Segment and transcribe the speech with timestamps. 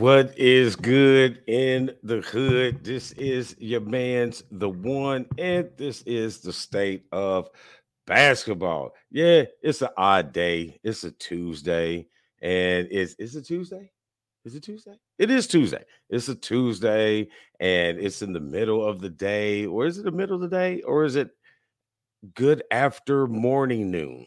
[0.00, 2.82] What is good in the hood?
[2.82, 7.50] This is your man's the one, and this is the state of
[8.06, 8.94] basketball.
[9.10, 10.80] Yeah, it's an odd day.
[10.82, 12.08] It's a Tuesday,
[12.40, 13.92] and it's is it Tuesday?
[14.46, 14.94] Is it Tuesday?
[15.18, 15.84] It is Tuesday.
[16.08, 17.28] It's a Tuesday,
[17.60, 20.48] and it's in the middle of the day, or is it the middle of the
[20.48, 21.28] day, or is it
[22.34, 24.24] good after morning noon?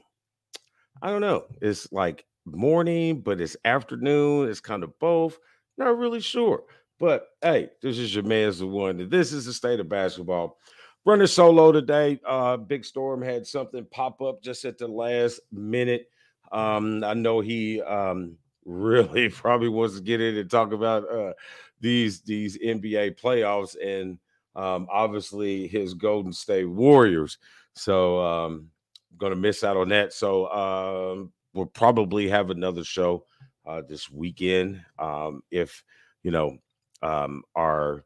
[1.02, 1.46] I don't know.
[1.64, 4.50] It's like morning, but it's afternoon.
[4.50, 5.40] It's kind of both.
[5.78, 6.64] Not really sure.
[7.00, 9.10] But hey, this is your man's the one.
[9.10, 10.58] This is the state of basketball.
[11.06, 12.20] Running solo today.
[12.26, 16.08] Uh, Big Storm had something pop up just at the last minute.
[16.52, 21.34] Um, I know he um really probably wants to get in and talk about uh
[21.82, 24.18] these these NBA playoffs and
[24.56, 27.38] um obviously his Golden State Warriors.
[27.74, 28.70] So um
[29.18, 30.14] gonna miss out on that.
[30.14, 33.26] So um we'll probably have another show
[33.66, 35.84] uh, this weekend um, if
[36.24, 36.58] you know
[37.02, 38.06] um, our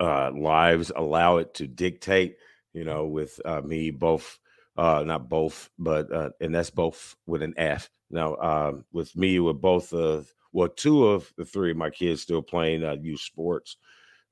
[0.00, 2.36] uh, lives allow it to dictate.
[2.72, 4.38] You know, with uh, me both,
[4.78, 7.90] uh, not both, but uh, and that's both with an F.
[8.10, 12.22] Now, um, with me, with both of well, two of the three of my kids
[12.22, 13.76] still playing uh, youth sports,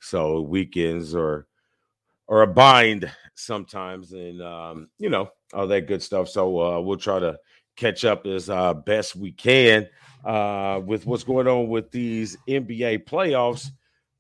[0.00, 1.47] so weekends are
[2.31, 6.28] are a bind sometimes, and um, you know all that good stuff.
[6.28, 7.38] So uh, we'll try to
[7.76, 9.88] catch up as uh, best we can
[10.25, 13.69] uh, with what's going on with these NBA playoffs,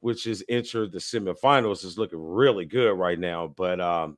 [0.00, 3.52] which has entered the semifinals, is looking really good right now.
[3.54, 4.16] But um,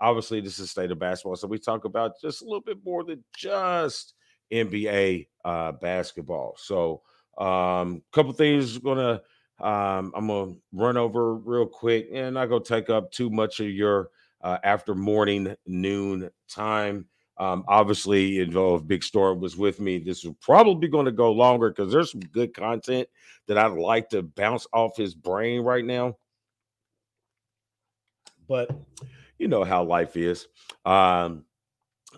[0.00, 3.04] obviously, this is state of basketball, so we talk about just a little bit more
[3.04, 4.14] than just
[4.52, 6.56] NBA uh, basketball.
[6.58, 7.02] So,
[7.38, 9.22] a um, couple things gonna
[9.60, 13.68] um, I'm gonna run over real quick, and not gonna take up too much of
[13.68, 14.10] your
[14.42, 17.06] uh, after morning noon time.
[17.40, 21.70] Um, obviously, if Big Storm was with me, this is probably going to go longer
[21.70, 23.08] because there's some good content
[23.48, 26.18] that I'd like to bounce off his brain right now.
[28.46, 28.70] But
[29.38, 30.48] you know how life is.
[30.84, 31.46] Um,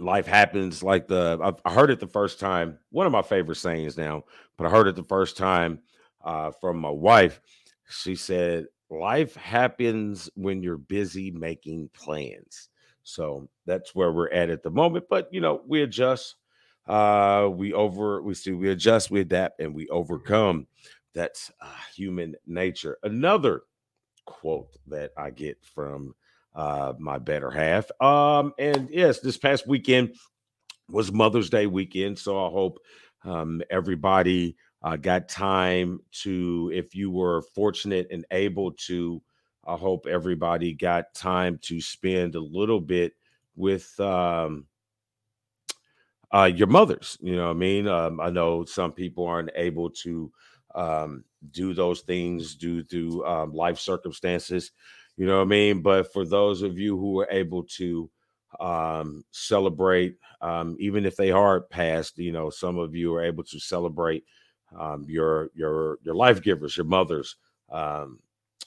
[0.00, 2.80] life happens like the I heard it the first time.
[2.90, 4.24] One of my favorite sayings now,
[4.58, 5.78] but I heard it the first time
[6.24, 7.40] uh, from my wife.
[7.88, 12.70] She said, "Life happens when you're busy making plans."
[13.02, 15.06] So that's where we're at at the moment.
[15.08, 16.36] But you know, we adjust.
[16.86, 20.66] Uh, we over we see we adjust, we adapt, and we overcome.
[21.14, 22.98] That's uh, human nature.
[23.02, 23.62] Another
[24.24, 26.14] quote that I get from
[26.54, 27.90] uh, my better half.
[28.00, 30.16] Um, and yes, this past weekend
[30.88, 32.78] was Mother's Day weekend, so I hope
[33.24, 39.22] um, everybody uh, got time to, if you were fortunate and able to
[39.64, 43.14] I hope everybody got time to spend a little bit
[43.54, 44.66] with um,
[46.32, 47.18] uh, your mothers.
[47.20, 47.86] You know what I mean?
[47.86, 50.32] Um, I know some people aren't able to
[50.74, 54.72] um, do those things due to um, life circumstances.
[55.16, 55.82] You know what I mean?
[55.82, 58.10] But for those of you who are able to
[58.60, 63.44] um, celebrate, um, even if they are past, you know, some of you are able
[63.44, 64.24] to celebrate
[64.78, 67.36] um, your your your life givers, your mothers,
[67.70, 68.18] um,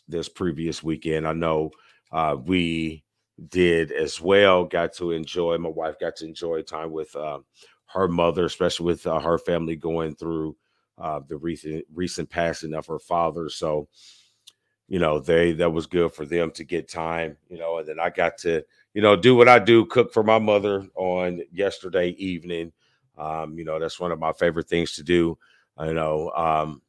[0.08, 1.28] this previous weekend.
[1.28, 1.72] I know
[2.12, 3.04] uh, we
[3.50, 4.66] did as well.
[4.66, 5.58] Got to enjoy.
[5.58, 7.40] My wife got to enjoy time with uh,
[7.88, 10.56] her mother, especially with uh, her family going through
[10.98, 13.50] uh, the recent recent passing of her father.
[13.50, 13.88] So,
[14.88, 17.38] you know, they that was good for them to get time.
[17.50, 18.64] You know, and then I got to
[18.94, 22.72] you know do what I do, cook for my mother on yesterday evening.
[23.18, 25.38] Um, you know, that's one of my favorite things to do.
[25.80, 26.82] You know, um,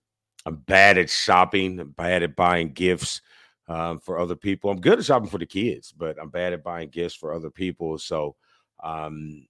[0.46, 1.80] I'm bad at shopping.
[1.80, 3.20] I'm bad at buying gifts
[3.68, 4.70] um, for other people.
[4.70, 7.50] I'm good at shopping for the kids, but I'm bad at buying gifts for other
[7.50, 7.98] people.
[7.98, 8.36] So
[8.82, 9.46] um,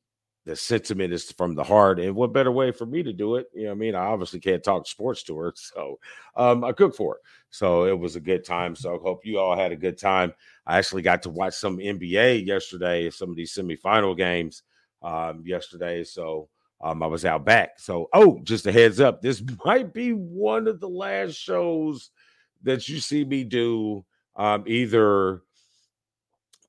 [0.46, 2.00] the sentiment is from the heart.
[2.00, 3.46] And what better way for me to do it?
[3.52, 5.98] You know, I mean, I obviously can't talk sports to her, so
[6.34, 7.20] um, I cook for her.
[7.50, 8.75] So it was a good time.
[8.75, 10.32] So I hope you all had a good time.
[10.66, 14.62] I actually got to watch some NBA yesterday, some of these semifinal games
[15.02, 16.04] um, yesterday.
[16.04, 16.48] So
[16.81, 17.78] um, I was out back.
[17.78, 22.11] So, oh, just a heads up, this might be one of the last shows
[22.62, 24.05] that you see me do
[24.37, 25.43] um, either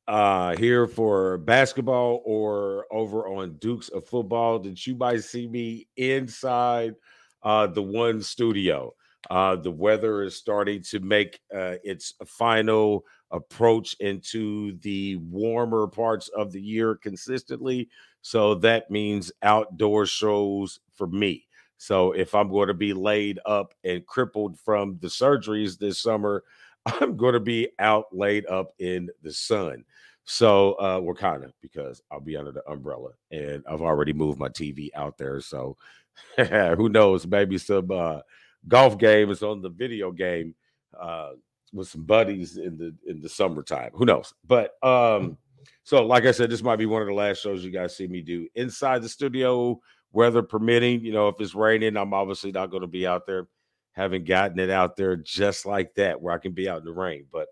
[0.07, 5.88] uh, here for basketball or over on Dukes of Football that you might see me
[5.98, 6.95] inside
[7.44, 8.94] uh, the one studio.
[9.30, 16.30] Uh, the weather is starting to make uh, its final approach into the warmer parts
[16.30, 17.89] of the year consistently.
[18.27, 21.45] So that means outdoor shows for me.
[21.77, 26.44] So if I'm going to be laid up and crippled from the surgeries this summer,
[26.85, 29.85] I'm going to be out laid up in the sun.
[30.25, 34.39] So uh, we're kind of because I'll be under the umbrella and I've already moved
[34.39, 35.39] my TV out there.
[35.39, 35.77] So
[36.35, 37.25] who knows?
[37.25, 38.19] Maybe some uh,
[38.68, 40.53] golf game is on the video game
[41.00, 41.29] uh,
[41.71, 43.91] with some buddies in the in the summertime.
[43.94, 44.33] Who knows?
[44.45, 45.38] But um,
[45.83, 48.07] so like I said, this might be one of the last shows you guys see
[48.07, 49.79] me do inside the studio,
[50.11, 51.03] weather permitting.
[51.03, 53.47] You know, if it's raining, I'm obviously not going to be out there.
[53.93, 56.93] Haven't gotten it out there just like that where I can be out in the
[56.93, 57.47] rain, but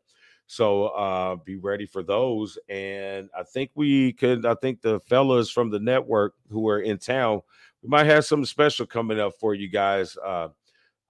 [0.47, 2.59] so uh, be ready for those.
[2.69, 6.99] And I think we could, I think the fellas from the network who are in
[6.99, 7.41] town,
[7.81, 10.17] we might have something special coming up for you guys.
[10.23, 10.49] Uh,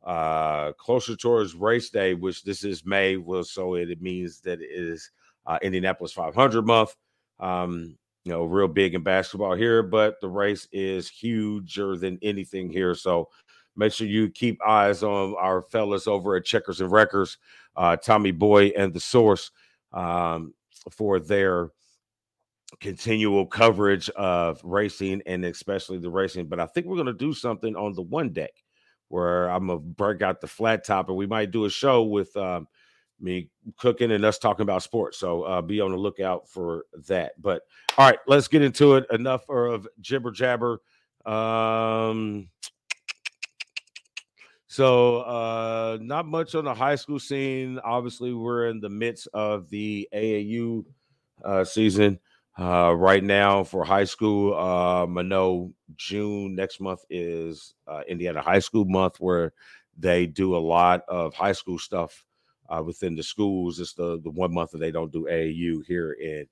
[0.05, 4.61] uh, closer towards race day, which this is May, well, so it, it means that
[4.61, 5.09] it is
[5.45, 6.95] uh, Indianapolis 500 month.
[7.39, 12.71] Um, you know, real big in basketball here, but the race is huger than anything
[12.71, 12.95] here.
[12.95, 13.30] So
[13.75, 17.38] make sure you keep eyes on our fellas over at Checkers and Wreckers
[17.75, 19.51] uh, Tommy Boy and the Source
[19.94, 20.53] um,
[20.92, 21.69] for their
[22.80, 26.48] continual coverage of racing and especially the racing.
[26.48, 28.51] But I think we're going to do something on the one deck
[29.09, 32.03] where I'm going to break out the flat top and we might do a show
[32.03, 32.68] with um,
[33.19, 35.17] me cooking and us talking about sports.
[35.17, 37.33] So uh, be on the lookout for that.
[37.41, 37.63] But
[37.97, 39.06] all right, let's get into it.
[39.12, 40.81] Enough of jibber jabber.
[41.25, 42.50] Um,
[44.67, 47.79] so, uh, not much on the high school scene.
[47.79, 50.83] Obviously, we're in the midst of the AAU
[51.45, 52.19] uh, season
[52.59, 54.53] uh, right now for high school.
[54.53, 59.53] Um, I know June next month is uh, Indiana High School Month, where
[59.97, 62.25] they do a lot of high school stuff
[62.69, 63.79] uh, within the schools.
[63.79, 66.47] It's the the one month that they don't do AAU here in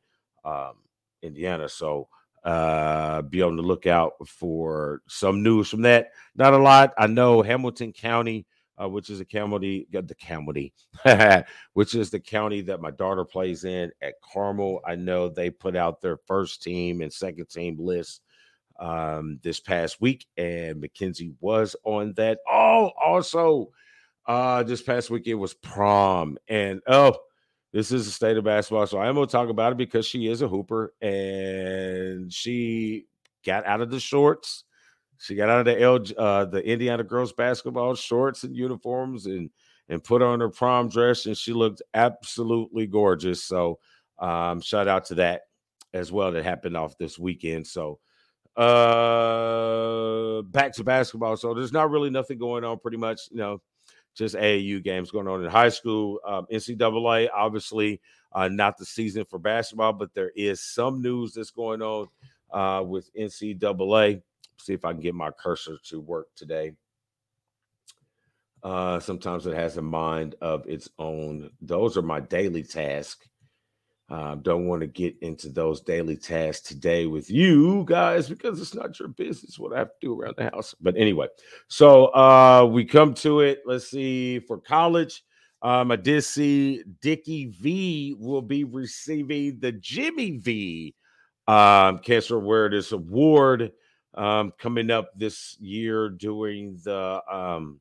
[0.46, 0.74] um,
[1.22, 1.70] Indiana.
[1.70, 2.08] So
[2.44, 6.12] uh, be on the lookout for some news from that.
[6.36, 6.94] Not a lot.
[6.98, 8.46] I know Hamilton County,
[8.82, 10.74] uh, which is a county, the county,
[11.74, 14.82] which is the county that my daughter plays in at Carmel.
[14.86, 18.22] I know they put out their first team and second team list
[18.80, 22.40] um, this past week, and Mackenzie was on that.
[22.50, 23.70] Oh, also,
[24.26, 27.16] uh, this past week it was prom, and oh
[27.74, 28.86] this is the state of basketball.
[28.86, 33.08] So I am going to talk about it because she is a hooper and she
[33.44, 34.64] got out of the shorts.
[35.18, 39.50] She got out of the L, uh, the Indiana girls basketball shorts and uniforms and
[39.90, 43.44] and put on her prom dress and she looked absolutely gorgeous.
[43.44, 43.80] So
[44.20, 45.42] um, shout out to that
[45.94, 47.66] as well that happened off this weekend.
[47.68, 48.00] So
[48.56, 51.38] uh back to basketball.
[51.38, 53.62] So there's not really nothing going on pretty much, you know
[54.16, 56.20] just AAU games going on in high school.
[56.26, 58.02] Um, NCAA, obviously,
[58.32, 62.08] uh, not the season for basketball, but there is some news that's going on
[62.52, 64.22] uh, with NCAA.
[64.58, 66.74] See if I can get my cursor to work today.
[68.62, 71.50] Uh, sometimes it has a mind of its own.
[71.62, 73.28] Those are my daily tasks
[74.14, 78.76] uh, don't want to get into those daily tasks today with you guys because it's
[78.76, 80.76] not your business what I have to do around the house.
[80.80, 81.30] But anyway,
[81.68, 83.64] so uh, we come to it.
[83.66, 85.24] Let's see for college.
[85.64, 90.94] Um, I did see Dickie V will be receiving the Jimmy V
[91.48, 93.72] um, Cancer Awareness Award
[94.14, 97.80] um, coming up this year during the um,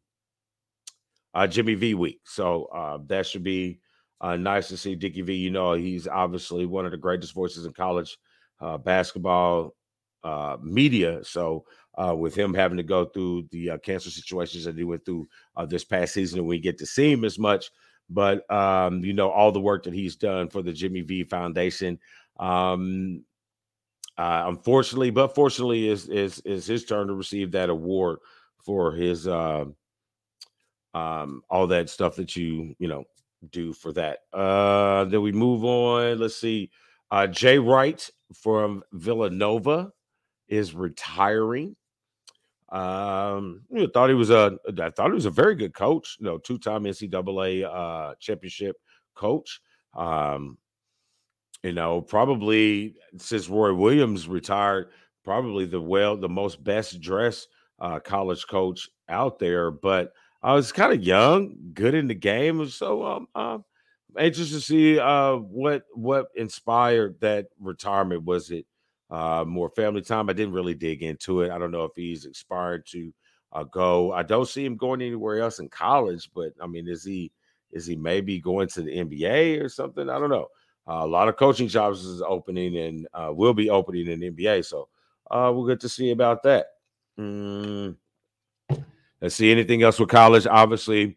[1.35, 2.21] uh, Jimmy V week.
[2.25, 3.82] So uh, that should be
[4.23, 5.35] uh, nice to see Dickie V.
[5.35, 8.17] You know, he's obviously one of the greatest voices in college
[8.61, 9.75] uh, basketball
[10.23, 11.25] uh, media.
[11.25, 11.65] So,
[11.99, 15.29] uh, with him having to go through the uh, cancer situations that he went through
[15.57, 17.71] uh, this past season, we get to see him as much.
[18.09, 21.99] But um, you know, all the work that he's done for the Jimmy V Foundation.
[22.39, 23.25] Um,
[24.17, 28.19] unfortunately, but fortunately, is is is his turn to receive that award
[28.65, 29.75] for his um,
[30.95, 33.05] all that stuff that you you know
[33.51, 34.21] do for that.
[34.33, 36.19] Uh, then we move on.
[36.19, 36.71] Let's see.
[37.11, 39.93] Uh, Jay Wright from Villanova
[40.49, 41.77] is retiring.
[42.71, 46.17] Um, thought he was a I thought he was a very good coach.
[46.19, 48.77] You know, two time NCAA uh, championship
[49.15, 49.61] coach.
[49.95, 50.57] Um,
[51.63, 54.89] you know, probably since Roy Williams retired,
[55.23, 59.71] probably the well the most best dressed uh, college coach out there.
[59.71, 63.65] But I was kind of young, good in the game, so um, I'm
[64.19, 68.25] anxious to see uh, what what inspired that retirement.
[68.25, 68.67] Was it
[69.11, 70.29] uh, more family time?
[70.29, 71.53] I didn't really dig into it.
[71.53, 73.13] I don't know if he's inspired to
[73.53, 74.13] uh, go.
[74.13, 77.31] I don't see him going anywhere else in college, but I mean, is he
[77.71, 80.11] is he maybe going to the NBA or something?
[80.11, 80.49] I don't know.
[80.89, 84.65] Uh, a lot of coaching jobs is opening and uh, will be opening in NBA,
[84.65, 84.89] so
[85.31, 86.67] uh, we'll get to see about that.
[87.17, 87.97] Mm.
[89.23, 90.49] Let's see anything else with college.
[90.49, 91.17] Obviously,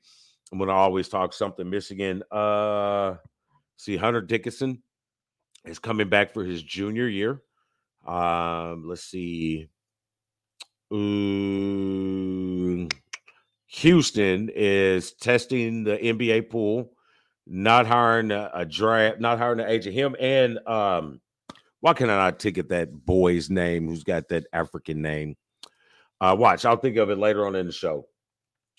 [0.52, 2.22] I'm going to always talk something Michigan.
[2.32, 3.16] Uh,
[3.78, 4.84] see, Hunter Dickinson
[5.66, 7.42] is coming back for his junior year.
[8.06, 9.70] Um, let's see.
[10.94, 12.88] Ooh,
[13.74, 16.92] Houstan is testing the NBA pool,
[17.48, 19.96] not hiring a, a draft, not hiring an agent.
[19.96, 21.22] Him and um,
[21.80, 25.36] why can I not ticket that boy's name who's got that African name?
[26.26, 28.08] Uh, watch, I'll think of it later on in the show.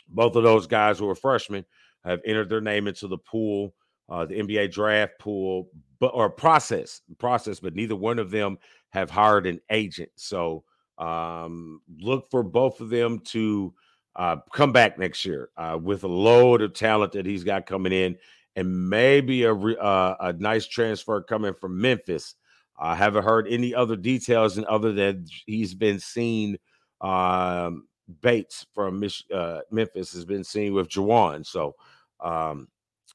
[0.09, 1.65] Both of those guys who are freshmen
[2.05, 3.73] have entered their name into the pool,
[4.09, 5.69] uh, the NBA draft pool,
[6.01, 8.59] but or process process, but neither one of them
[8.91, 10.11] have hired an agent.
[10.17, 10.65] So
[10.99, 13.73] um, look for both of them to
[14.17, 17.93] uh, come back next year uh, with a load of talent that he's got coming
[17.93, 18.17] in,
[18.57, 22.35] and maybe a re- uh, a nice transfer coming from Memphis.
[22.77, 26.59] I haven't heard any other details, and other than he's been seen.
[27.01, 27.87] Um,
[28.21, 29.03] Bates from
[29.35, 31.75] uh, Memphis has been seen with Juwan, so
[32.21, 32.69] um,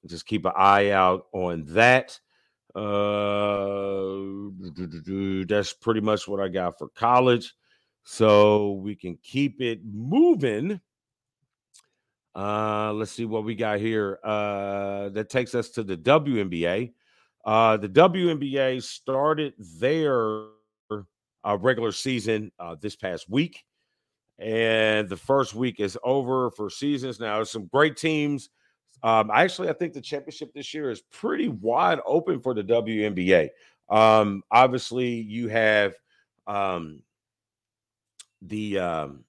[0.06, 2.20] just keep an eye out on that.
[2.76, 4.52] Uh,
[5.46, 7.54] that's pretty much what I got for college.
[8.04, 10.80] So we can keep it moving.
[12.34, 14.20] Uh, let's see what we got here.
[14.24, 16.94] Uh, that takes us to the WNBA.
[17.44, 20.46] Uh, the WNBA started their
[21.44, 23.64] uh, regular season uh, this past week,
[24.40, 27.20] and the first week is over for seasons.
[27.20, 28.50] Now, some great teams.
[29.04, 33.50] Um, actually, I think the championship this year is pretty wide open for the WNBA.
[33.90, 35.94] Um, obviously, you have
[36.48, 37.02] um,
[38.42, 39.24] the um,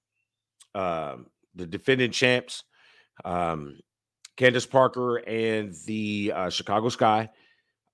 [0.75, 1.17] uh,
[1.55, 2.63] the defending champs,
[3.25, 3.79] um,
[4.37, 7.29] Candace Parker and the uh, Chicago Sky.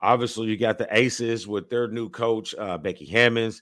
[0.02, 3.62] Obviously, you got the Aces with their new coach uh, Becky Hammons.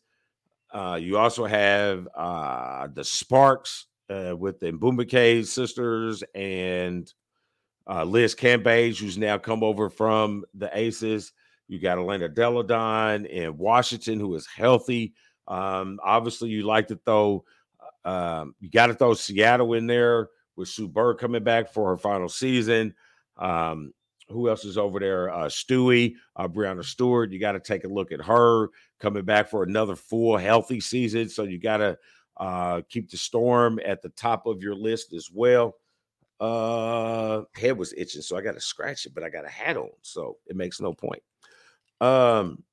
[0.77, 7.11] Uh, you also have uh, the Sparks uh, with the Ogwumike sisters and
[7.89, 11.33] uh, Liz Cambage, who's now come over from the Aces.
[11.67, 15.15] You got Elena Delle Donne in Washington, who is healthy.
[15.47, 17.43] Um, obviously, you like to throw,
[18.05, 18.09] uh,
[18.41, 21.97] um, you got to throw Seattle in there with Sue Bird coming back for her
[21.97, 22.93] final season.
[23.35, 23.93] Um,
[24.29, 25.31] who else is over there?
[25.31, 27.31] Uh, Stewie, uh, Breanna Stewart.
[27.31, 28.69] You got to take a look at her
[28.99, 31.29] coming back for another full healthy season.
[31.29, 31.97] So you got to
[32.37, 35.75] uh, keep the Storm at the top of your list as well.
[36.39, 39.75] Uh, head was itching, so I got to scratch it, but I got a hat
[39.75, 41.23] on, so it makes no point.
[41.99, 42.63] Um,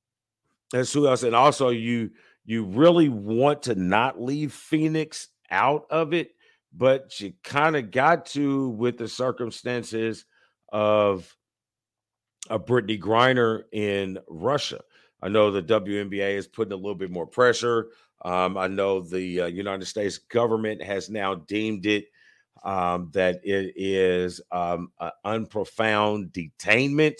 [0.71, 2.11] that's who else, and also you
[2.45, 6.35] you really want to not leave Phoenix out of it,
[6.73, 10.25] but you kind of got to with the circumstances
[10.71, 11.35] of
[12.49, 14.81] a Brittney Griner in Russia.
[15.21, 17.87] I know the WNBA is putting a little bit more pressure.
[18.23, 22.05] Um, I know the uh, United States government has now deemed it
[22.63, 24.91] um, that it is um,
[25.23, 27.15] unprofound detainment.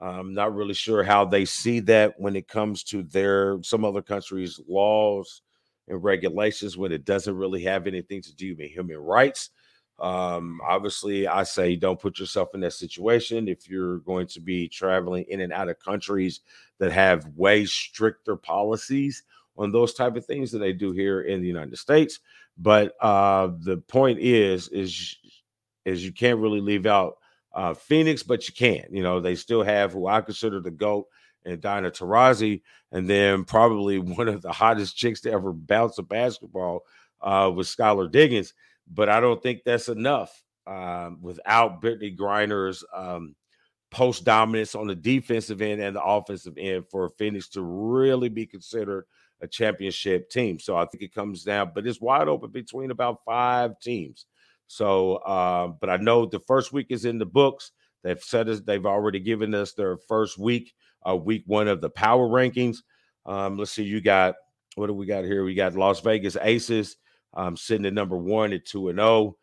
[0.00, 4.02] I'm not really sure how they see that when it comes to their some other
[4.02, 5.42] countries' laws
[5.88, 9.50] and regulations when it doesn't really have anything to do with human rights.
[9.98, 14.68] Um, obviously, I say don't put yourself in that situation if you're going to be
[14.68, 16.40] traveling in and out of countries
[16.78, 19.24] that have way stricter policies
[19.56, 22.20] on those type of things that they do here in the United States.
[22.56, 25.16] But uh, the point is, is
[25.84, 27.16] is you can't really leave out
[27.52, 28.84] uh, Phoenix, but you can.
[28.90, 31.06] You know, they still have who I consider the GOAT
[31.44, 32.62] and Diana Taurasi,
[32.92, 36.84] and then probably one of the hottest chicks to ever bounce a basketball
[37.20, 38.54] uh, was Skylar Diggins.
[38.90, 43.34] But I don't think that's enough um, without Brittney Griner's um,
[43.90, 48.46] post dominance on the defensive end and the offensive end for Phoenix to really be
[48.46, 49.04] considered
[49.40, 50.58] a championship team.
[50.58, 54.26] So I think it comes down, but it's wide open between about five teams.
[54.66, 57.72] So, uh, but I know the first week is in the books.
[58.02, 60.74] They've said us, they've already given us their first week,
[61.08, 62.78] uh, week one of the power rankings.
[63.24, 64.34] Um, let's see, you got
[64.74, 65.44] what do we got here?
[65.44, 66.96] We got Las Vegas Aces
[67.34, 69.36] um, sitting at number one at two and zero.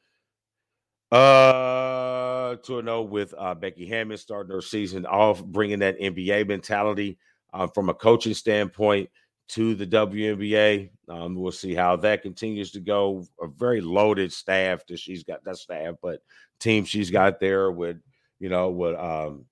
[1.12, 1.16] Oh.
[1.16, 6.00] Uh, two and zero oh with uh, Becky Hammon starting her season off, bringing that
[6.00, 7.18] NBA mentality
[7.54, 9.10] uh, from a coaching standpoint
[9.50, 10.90] to the WNBA.
[11.08, 13.26] Um, we'll see how that continues to go.
[13.42, 16.22] A very loaded staff that she's got that staff, but
[16.60, 17.98] team she's got there with,
[18.40, 19.46] you know, with um,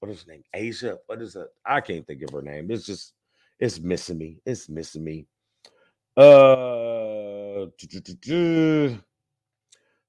[0.00, 0.44] what is her name?
[0.54, 0.98] Asia.
[1.06, 1.48] What is it?
[1.64, 2.70] I can't think of her name.
[2.70, 3.14] It's just
[3.58, 4.38] it's missing me.
[4.44, 5.26] It's missing me.
[6.16, 7.19] Uh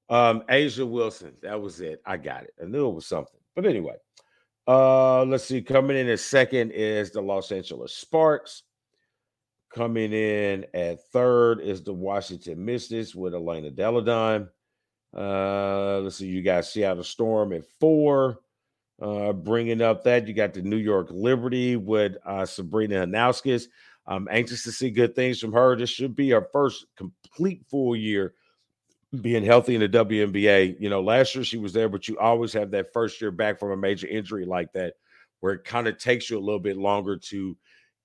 [0.10, 1.34] um A'ja Wilson.
[1.42, 2.02] That was it.
[2.06, 2.54] I got it.
[2.62, 3.40] I knew it was something.
[3.56, 3.96] But anyway,
[4.68, 5.62] uh let's see.
[5.62, 8.64] Coming in a second is the Los Angeles Sparks.
[9.74, 14.50] Coming in at third is the Washington Mystics with Elena Delle Donne.
[15.16, 18.40] Uh, let's see, you got Seattle Storm at four.
[19.02, 23.66] Uh, bringing up that you got the New York Liberty with uh, Sabrina Ionescu.
[24.12, 25.76] I'm anxious to see good things from her.
[25.76, 28.34] This should be her first complete full year
[29.22, 30.76] being healthy in the WNBA.
[30.80, 33.58] You know, last year she was there, but you always have that first year back
[33.58, 34.96] from a major injury like that,
[35.40, 37.58] where it kind of takes you a little bit longer to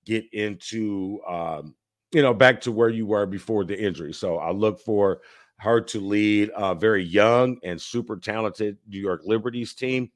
[0.05, 1.75] get into, um,
[2.13, 4.13] you know, back to where you were before the injury.
[4.13, 5.19] So I look for
[5.59, 10.09] her to lead a very young and super talented New York Liberties team.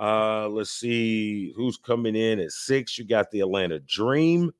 [0.00, 2.96] Uh, let's see who's coming in at six.
[2.96, 4.52] You got the Atlanta Dream.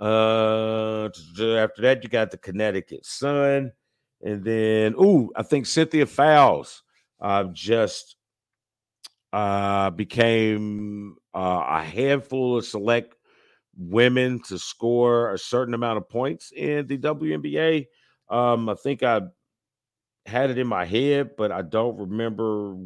[0.00, 3.72] Uh, after that, you got the Connecticut Sun,
[4.22, 6.82] and then ooh, I think Cynthia Fowles
[7.20, 8.16] uh, just
[9.32, 13.14] uh, became uh, a handful of select
[13.76, 17.86] women to score a certain amount of points in the WNBA.
[18.28, 19.22] Um, I think I
[20.26, 22.76] had it in my head, but I don't remember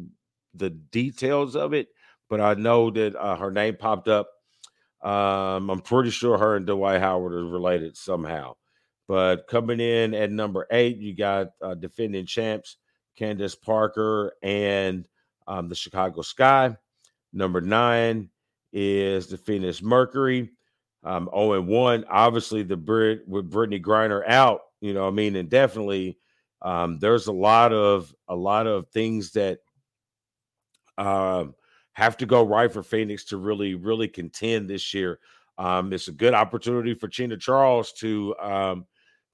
[0.53, 1.89] the details of it.
[2.29, 4.29] But I know that uh, her name popped up
[5.03, 8.53] um, I'm pretty sure her and Dwight Howard are related somehow.
[9.07, 12.77] But coming in at number eight, you got uh, defending champs
[13.17, 15.07] Candace Parker and
[15.45, 16.75] um, the Chicago Sky.
[17.33, 18.29] Number nine
[18.71, 20.51] is the Phoenix Mercury.
[21.03, 22.05] Um, 0 and 1.
[22.09, 26.17] Obviously, the Brit with Brittney Griner out, you know, I mean, and definitely
[26.61, 29.59] um, there's a lot of a lot of things that
[30.97, 31.55] um
[31.93, 35.19] have to go right for Phoenix to really, really contend this year.
[35.57, 38.85] Um, it's a good opportunity for Chyna Charles to um,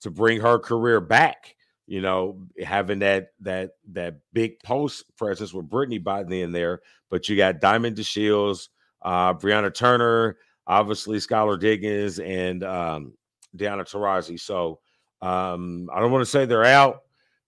[0.02, 1.56] to bring her career back.
[1.88, 7.28] You know, having that that that big post presence with Brittany Biden in there, but
[7.28, 8.67] you got Diamond DeShields,
[9.02, 13.13] uh, Brianna Turner, obviously Skylar Diggins, and um,
[13.56, 14.39] Diana Taurasi.
[14.39, 14.80] So
[15.22, 17.04] um, I don't want to say they're out,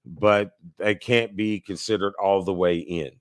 [0.05, 3.11] but they can't be considered all the way in.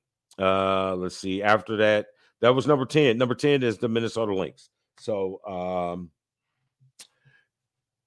[0.40, 1.42] Uh, let's see.
[1.42, 2.07] After that,
[2.40, 3.18] that was number 10.
[3.18, 4.70] Number 10 is the Minnesota Lynx.
[4.98, 6.11] So um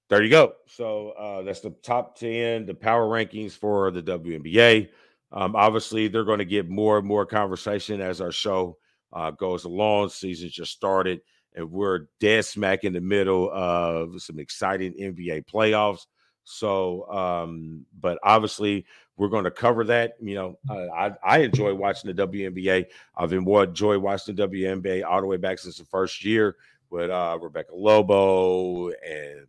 [0.10, 0.54] there you go.
[0.68, 4.90] So uh that's the top 10, the power rankings for the WNBA.
[5.32, 8.78] Um, obviously, they're going to get more and more conversation as our show
[9.12, 10.10] uh, goes along.
[10.10, 11.22] Season just started,
[11.56, 16.06] and we're dead smack in the middle of some exciting NBA playoffs.
[16.44, 18.86] So, um, but obviously,
[19.18, 20.14] we're going to cover that.
[20.22, 22.86] You know, I, I enjoy watching the WNBA.
[23.16, 26.58] I've enjoyed watching the WNBA all the way back since the first year
[26.90, 29.48] with uh, Rebecca Lobo and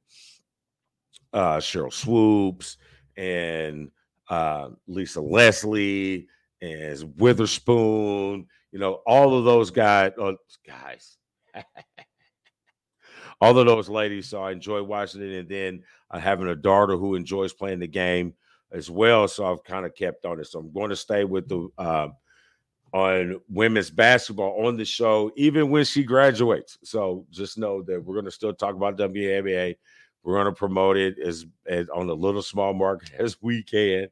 [1.32, 2.78] uh, Sheryl Swoopes
[3.16, 3.90] and
[4.28, 6.26] uh, Lisa Leslie
[6.62, 8.46] and Weatherspoon.
[8.72, 10.32] You know, all of those guys, uh,
[10.66, 11.16] guys.
[13.40, 14.28] all of those ladies.
[14.28, 15.38] So I enjoy watching it.
[15.38, 15.82] And then
[16.14, 18.34] uh, having a daughter who enjoys playing the game
[18.70, 19.26] as well.
[19.26, 20.46] So I've kind of kept on it.
[20.46, 22.08] So I'm going to stay with the uh,
[22.92, 26.78] on women's basketball on the show, even when she graduates.
[26.84, 29.76] So just know that we're going to still talk about WNBA.
[30.22, 34.06] We're going to promote it as, as on the little small market as we can,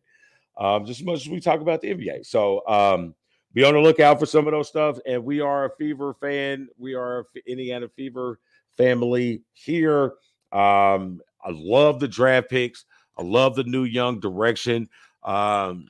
[0.58, 2.26] um, just as much as we talk about the NBA.
[2.26, 3.14] So um,
[3.54, 4.98] be on the lookout for some of those stuff.
[5.06, 6.66] And we are a Fever fan.
[6.76, 8.40] We are Indiana Fever
[8.76, 10.14] family here.
[10.50, 12.84] Um, I love the draft picks.
[13.16, 14.88] I love the new young direction.
[15.22, 15.88] Um,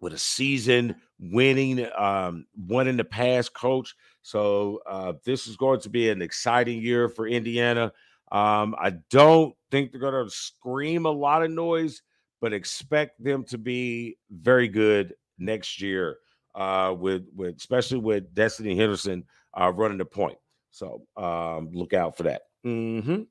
[0.00, 3.94] with a season winning, um, one in the past coach.
[4.22, 7.92] So uh, this is going to be an exciting year for Indiana.
[8.30, 12.02] Um, I don't think they're going to scream a lot of noise,
[12.40, 16.18] but expect them to be very good next year.
[16.54, 19.24] Uh, with with especially with Destanni Henderson
[19.58, 20.38] uh, running the point.
[20.70, 22.42] So um, look out for that.
[22.64, 23.22] Mm-hmm.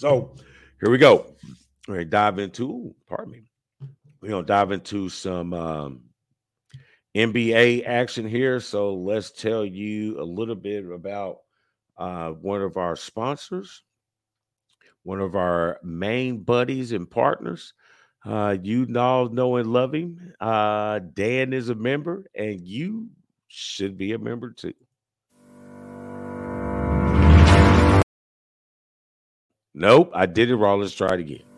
[0.00, 0.34] So
[0.80, 1.26] here we go.
[1.86, 3.42] We're gonna dive into, pardon me.
[4.22, 6.04] We're gonna dive into some um,
[7.14, 8.60] NBA action here.
[8.60, 11.40] So let's tell you a little bit about
[11.98, 13.82] uh, one of our sponsors,
[15.02, 17.74] one of our main buddies and partners.
[18.24, 20.32] Uh, you all know and love him.
[20.40, 23.10] Uh, Dan is a member, and you
[23.48, 24.72] should be a member too.
[29.74, 30.80] Nope, I did it wrong.
[30.80, 31.49] Let's try it again.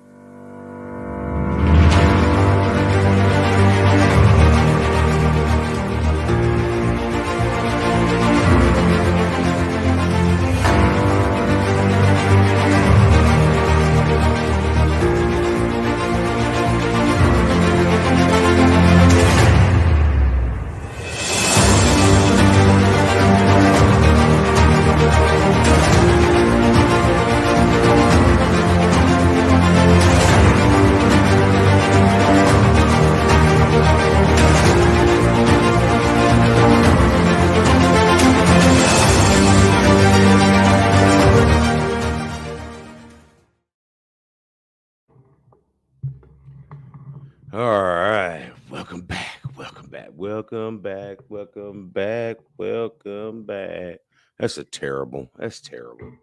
[54.43, 55.31] That's a terrible.
[55.39, 56.15] That's terrible.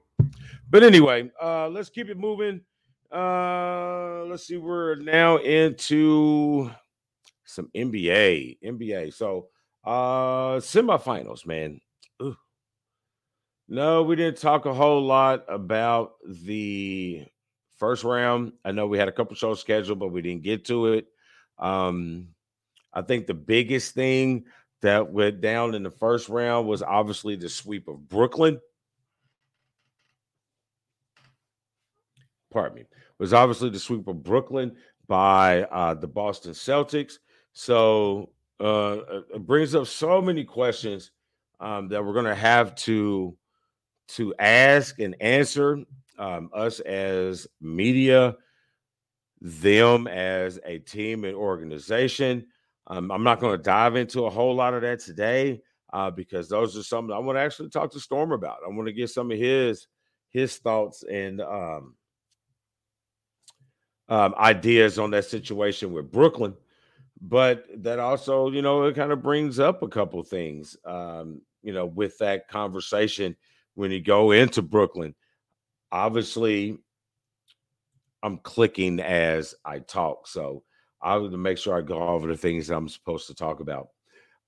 [0.69, 2.59] But anyway, uh, let's keep it moving.
[3.09, 4.57] Uh, let's see.
[4.57, 6.69] We're now into
[7.45, 8.57] some NBA.
[8.61, 9.13] NBA.
[9.13, 9.47] So
[9.85, 11.79] uh semifinals, man.
[12.21, 12.35] Ooh.
[13.69, 17.23] No, we didn't talk a whole lot about the
[17.77, 18.51] first round.
[18.65, 21.07] I know we had a couple shows scheduled, but we didn't get to it.
[21.57, 22.27] Um,
[22.93, 24.43] I think the biggest thing
[24.81, 28.59] that went down in the first round was obviously the sweep of Brooklyn.
[32.51, 32.85] Pardon me.
[33.17, 34.75] Was obviously the sweep of Brooklyn
[35.07, 37.15] by uh, the Boston Celtics.
[37.53, 38.97] So uh,
[39.33, 41.11] it brings up so many questions
[41.59, 43.35] um, that we're going to have to
[44.09, 45.83] to ask and answer
[46.17, 48.35] um, us as media
[49.41, 52.47] them as a team and organization.
[52.89, 55.61] Um, I'm not going to dive into a whole lot of that today
[55.93, 58.57] uh, because those are some I want to actually talk to Storm about.
[58.65, 59.87] I want to get some of his
[60.29, 61.95] his thoughts and um,
[64.07, 66.55] um, ideas on that situation with Brooklyn.
[67.21, 71.73] But that also, you know, it kind of brings up a couple things, um, you
[71.73, 73.35] know, with that conversation
[73.75, 75.13] when you go into Brooklyn.
[75.91, 76.77] Obviously,
[78.23, 80.27] I'm clicking as I talk.
[80.27, 80.63] So
[81.01, 83.89] I to make sure I go over the things I'm supposed to talk about.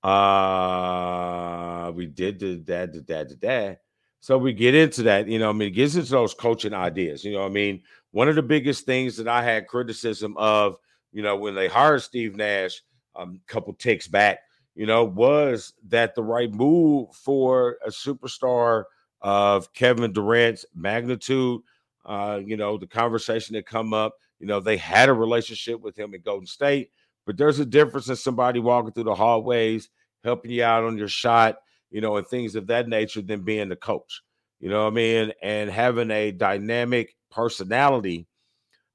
[0.02, 3.78] Uh we did the dad, the dad, the dad.
[4.20, 7.24] So we get into that, you know, I mean, it gets into those coaching ideas.
[7.24, 10.76] You know, I mean, one of the biggest things that I had criticism of,
[11.12, 12.82] you know, when they hired Steve Nash
[13.16, 14.40] um, a couple ticks back,
[14.74, 18.84] you know, was that the right move for a superstar
[19.20, 21.62] of Kevin Durant's magnitude
[22.04, 25.96] uh, you know, the conversation that come up, you know, they had a relationship with
[25.96, 26.90] him at Golden State,
[27.26, 29.88] but there's a difference in somebody walking through the hallways,
[30.24, 31.58] helping you out on your shot,
[31.92, 34.20] you know, and things of that nature than being the coach.
[34.58, 35.32] You know what I mean?
[35.44, 38.26] And having a dynamic personality.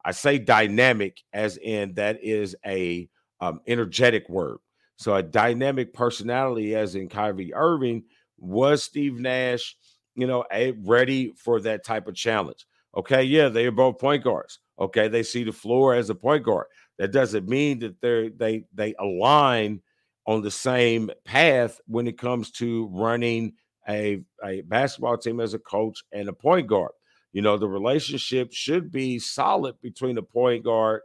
[0.03, 3.07] I say dynamic as in that is a
[3.39, 4.57] um, energetic word.
[4.97, 8.03] So a dynamic personality, as in Kyrie Irving,
[8.37, 9.77] was Steve Nash,
[10.13, 12.65] you know, a, ready for that type of challenge.
[12.97, 14.59] Okay, yeah, they are both point guards.
[14.79, 16.67] Okay, they see the floor as a point guard.
[16.97, 19.81] That doesn't mean that they're they they align
[20.25, 23.53] on the same path when it comes to running
[23.87, 26.91] a, a basketball team as a coach and a point guard.
[27.31, 31.01] You know, the relationship should be solid between the point guard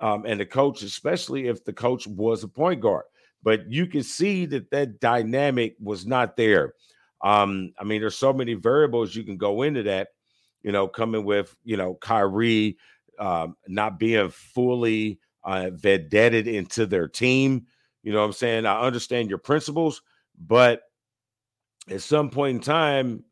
[0.00, 3.04] um, and the coach, especially if the coach was a point guard.
[3.42, 6.74] But you can see that that dynamic was not there.
[7.24, 10.08] Um, I mean, there's so many variables you can go into that
[10.62, 12.76] you know, coming with, you know, Kyrie
[13.22, 17.66] um, not being fully uh, vetted into their team.
[18.02, 18.66] You know what I'm saying?
[18.66, 20.02] I understand your principles,
[20.36, 20.82] but
[21.88, 23.24] at some point in time,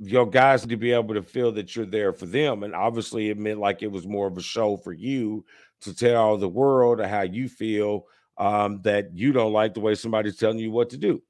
[0.00, 2.62] your guys need to be able to feel that you're there for them.
[2.62, 5.46] And obviously, it meant like it was more of a show for you
[5.80, 8.04] to tell the world how you feel
[8.36, 11.22] um, that you don't like the way somebody's telling you what to do.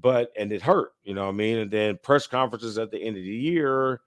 [0.00, 1.58] But, and it hurt, you know what I mean?
[1.58, 4.00] And then press conferences at the end of the year,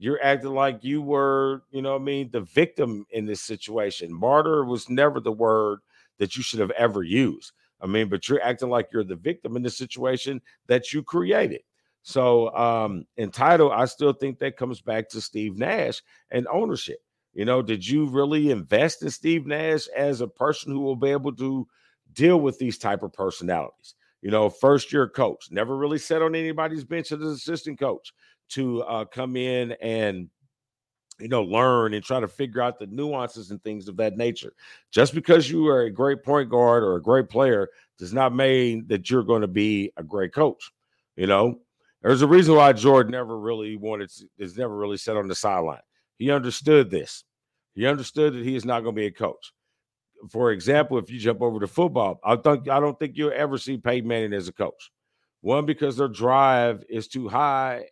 [0.00, 4.12] you're acting like you were, you know I mean, the victim in this situation.
[4.12, 5.80] Martyr was never the word
[6.18, 7.52] that you should have ever used.
[7.82, 11.60] I mean, but you're acting like you're the victim in the situation that you created.
[12.02, 17.00] So, um, entitled, I still think that comes back to Steve Nash and ownership.
[17.34, 21.10] You know, did you really invest in Steve Nash as a person who will be
[21.10, 21.68] able to
[22.12, 23.94] deal with these type of personalities?
[24.22, 28.14] You know, first year coach, never really sat on anybody's bench as an assistant coach
[28.50, 30.28] to uh, come in and
[31.18, 34.52] you know learn and try to figure out the nuances and things of that nature.
[34.90, 38.84] Just because you are a great point guard or a great player does not mean
[38.88, 40.72] that you're going to be a great coach
[41.20, 41.58] you know?
[42.02, 45.34] There's a reason why jordan never really wanted to, is never really sat on the
[45.34, 45.82] sideline.
[46.16, 47.24] He understood this.
[47.74, 49.52] He understood that he is not going to be a coach.
[50.30, 53.56] For example if you jump over to football i think i don't think you'll ever
[53.58, 54.90] see peyton manning as a coach.
[55.42, 57.84] One because their drive is too high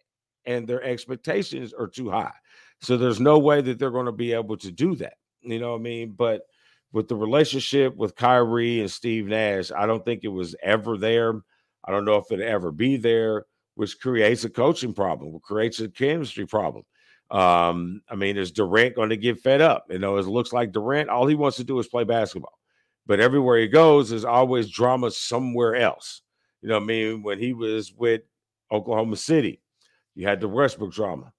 [0.48, 2.32] and their expectations are too high.
[2.80, 5.14] So there's no way that they're going to be able to do that.
[5.42, 6.14] You know what I mean?
[6.16, 6.42] But
[6.92, 11.34] with the relationship with Kyrie and Steve Nash, I don't think it was ever there.
[11.84, 15.88] I don't know if it'll ever be there, which creates a coaching problem, creates a
[15.88, 16.84] chemistry problem.
[17.30, 19.84] Um, I mean, is Durant going to get fed up?
[19.90, 22.58] You know, it looks like Durant, all he wants to do is play basketball.
[23.06, 26.22] But everywhere he goes, there's always drama somewhere else.
[26.62, 27.22] You know what I mean?
[27.22, 28.22] When he was with
[28.72, 29.60] Oklahoma City,
[30.18, 31.32] you had the Westbrook drama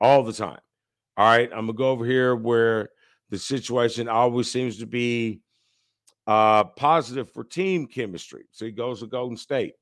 [0.00, 0.60] all the time.
[1.16, 2.90] All right, I'm gonna go over here where
[3.30, 5.40] the situation always seems to be
[6.26, 8.46] Uh, positive for team chemistry.
[8.50, 9.74] So he goes to Golden State,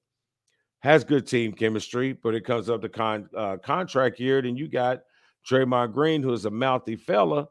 [0.81, 4.43] has good team chemistry, but it comes up to con- uh, contract year.
[4.43, 5.03] Then you got
[5.49, 7.49] Draymond Green, who's a mouthy fella,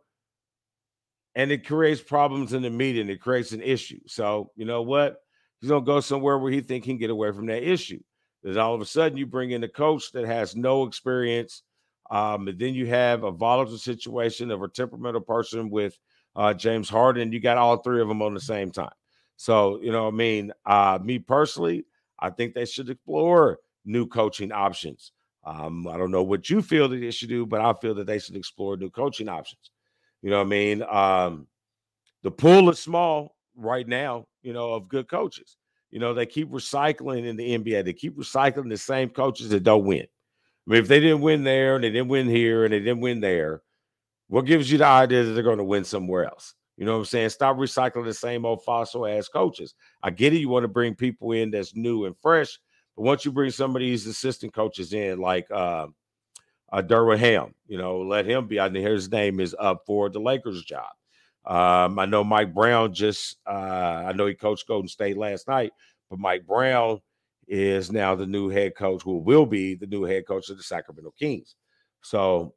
[1.35, 3.07] and it creates problems in the meeting.
[3.09, 4.01] It creates an issue.
[4.07, 5.23] So you know what?
[5.61, 8.03] He's gonna go somewhere where he think he can get away from that issue.
[8.43, 11.63] Then all of a sudden you bring in a coach that has no experience.
[12.09, 15.97] Um, and then you have a volatile situation of a temperamental person with
[16.35, 17.31] uh, James Harden.
[17.31, 18.91] You got all three of them on the same time.
[19.37, 21.85] So, you know, I mean, uh, me personally,
[22.19, 25.13] I think they should explore new coaching options.
[25.43, 28.05] Um, I don't know what you feel that they should do, but I feel that
[28.05, 29.71] they should explore new coaching options.
[30.21, 30.83] You know what I mean?
[30.83, 31.47] Um,
[32.21, 35.57] the pool is small right now, you know, of good coaches.
[35.91, 37.83] You know, they keep recycling in the NBA.
[37.83, 40.07] They keep recycling the same coaches that don't win.
[40.67, 43.01] I mean, if they didn't win there and they didn't win here and they didn't
[43.01, 43.61] win there,
[44.27, 46.55] what gives you the idea that they're going to win somewhere else?
[46.77, 47.29] You know what I'm saying?
[47.29, 49.75] Stop recycling the same old fossil ass coaches.
[50.01, 50.37] I get it.
[50.37, 52.57] You want to bring people in that's new and fresh,
[52.95, 55.87] but once you bring some of these assistant coaches in, like uh,
[56.71, 58.59] uh Ham, you know, let him be.
[58.59, 60.87] I know his name is up for the Lakers job.
[61.45, 63.37] Um, I know Mike Brown just.
[63.47, 65.71] Uh, I know he coached Golden State last night,
[66.09, 66.99] but Mike Brown
[67.47, 70.63] is now the new head coach, who will be the new head coach of the
[70.63, 71.55] Sacramento Kings.
[72.01, 72.53] So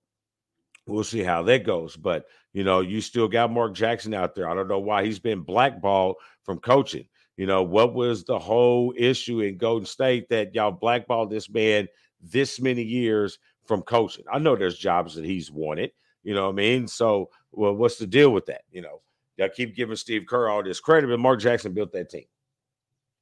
[0.87, 1.97] we'll see how that goes.
[1.97, 4.49] But you know, you still got Mark Jackson out there.
[4.49, 7.07] I don't know why he's been blackballed from coaching.
[7.37, 11.89] You know, what was the whole issue in Golden State that y'all blackballed this man
[12.21, 14.25] this many years from coaching?
[14.33, 15.91] I know there's jobs that he's wanted.
[16.23, 16.87] You know what I mean?
[16.87, 18.63] So, well, what's the deal with that?
[18.71, 19.01] You know,
[19.37, 22.25] y'all keep giving Steve Kerr all this credit, but Mark Jackson built that team.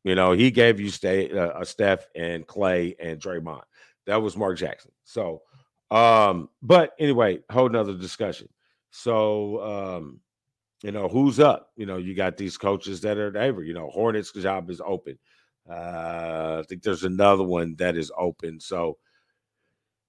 [0.05, 3.63] You know, he gave you stay uh, a Steph and Clay and Draymond.
[4.07, 4.91] That was Mark Jackson.
[5.05, 5.43] So,
[5.91, 8.49] um, but anyway, whole nother discussion.
[8.91, 10.21] So, um,
[10.83, 11.71] you know, who's up?
[11.77, 15.19] You know, you got these coaches that are ever, you know, Hornets job is open.
[15.71, 18.59] Uh, I think there's another one that is open.
[18.59, 18.99] So,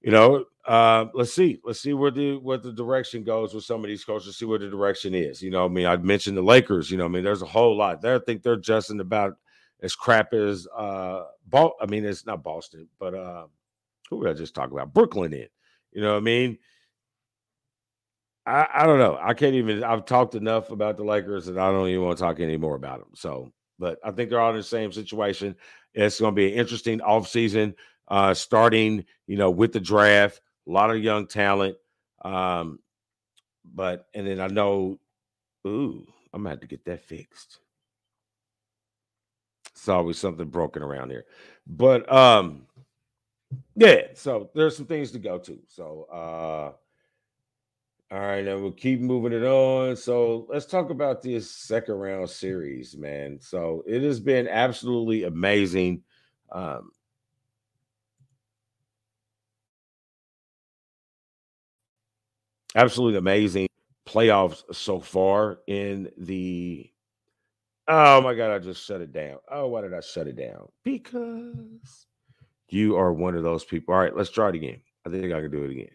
[0.04, 3.84] you know, uh, let's see, let's see where the what the direction goes with some
[3.84, 4.38] of these coaches.
[4.38, 5.42] See where the direction is.
[5.42, 6.92] You know, I mean, I mentioned the Lakers.
[6.92, 8.16] You know, I mean, there's a whole lot there.
[8.16, 9.38] I think they're just in about
[9.82, 13.48] as crap as uh, Bal- I mean, it's not Boston, but uh,
[14.10, 14.94] who did I just talk about?
[14.94, 15.48] Brooklyn in.
[15.92, 16.58] You know what I mean?
[18.46, 19.18] I, I don't know.
[19.22, 19.84] I can't even.
[19.84, 23.00] I've talked enough about the Lakers, and I don't even want to talk anymore about
[23.00, 23.12] them.
[23.16, 25.56] So, but I think they're all in the same situation.
[25.94, 27.76] It's going to be an interesting offseason,
[28.08, 30.42] uh, starting, you know, with the draft.
[30.68, 31.76] A lot of young talent.
[32.24, 32.80] Um,
[33.66, 35.00] but and then I know,
[35.68, 37.60] ooh, I'm gonna have to get that fixed.
[39.72, 41.26] It's always something broken around here.
[41.68, 42.68] But um,
[43.76, 45.60] yeah, so there's some things to go to.
[45.68, 46.74] So uh
[48.14, 49.96] all right, and we'll keep moving it on.
[49.96, 53.40] So let's talk about this second round series, man.
[53.42, 56.04] So it has been absolutely amazing.
[56.52, 56.92] Um,
[62.76, 63.68] absolutely amazing
[64.08, 66.90] playoffs so far in the
[67.88, 69.40] Oh my god, I just shut it down.
[69.52, 70.70] Oh, why did I shut it down?
[70.84, 72.08] Because
[72.70, 73.94] you are one of those people.
[73.94, 74.80] All right, let's try it again.
[75.06, 75.90] I think I can do it again.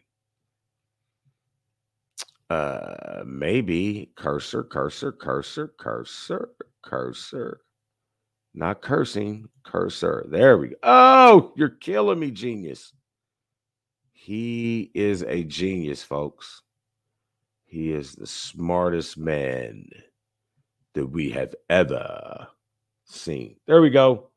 [2.50, 6.50] Uh maybe cursor, cursor, cursor, cursor,
[6.82, 7.60] cursor.
[8.54, 10.26] Not cursing, cursor.
[10.28, 10.76] There we go.
[10.82, 12.92] Oh, you're killing me, genius.
[14.12, 16.62] He is a genius, folks.
[17.68, 19.90] He is the smartest man
[20.94, 22.48] that we have ever
[23.04, 23.56] seen.
[23.66, 24.30] There we go.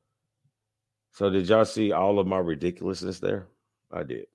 [1.14, 3.48] So, did y'all see all of my ridiculousness there?
[3.92, 4.28] I did.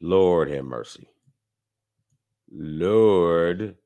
[0.00, 1.08] Lord have mercy.
[2.50, 3.76] Lord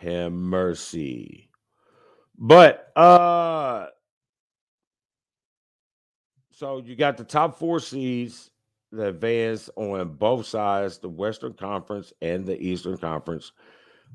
[0.00, 1.50] have mercy.
[2.38, 3.86] But uh
[6.52, 8.50] so you got the top four seeds
[8.92, 13.52] the advance on both sides, the Western Conference and the Eastern Conference.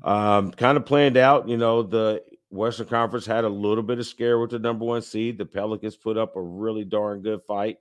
[0.02, 4.06] Um, kind of planned out, you know, the Western Conference had a little bit of
[4.06, 5.38] scare with the number one seed.
[5.38, 7.78] The Pelicans put up a really darn good fight,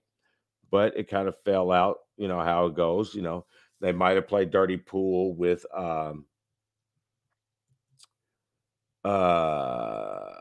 [0.69, 3.13] but it kind of fell out, you know, how it goes.
[3.13, 3.45] You know,
[3.81, 6.25] they might have played dirty pool with um
[9.03, 10.35] uh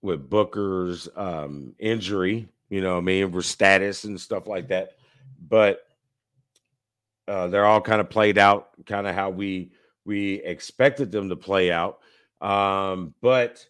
[0.00, 4.92] with Booker's um injury, you know, I mean, for status and stuff like that.
[5.40, 5.80] But
[7.28, 9.72] uh, they're all kind of played out, kind of how we
[10.04, 11.98] we expected them to play out.
[12.40, 13.66] Um, but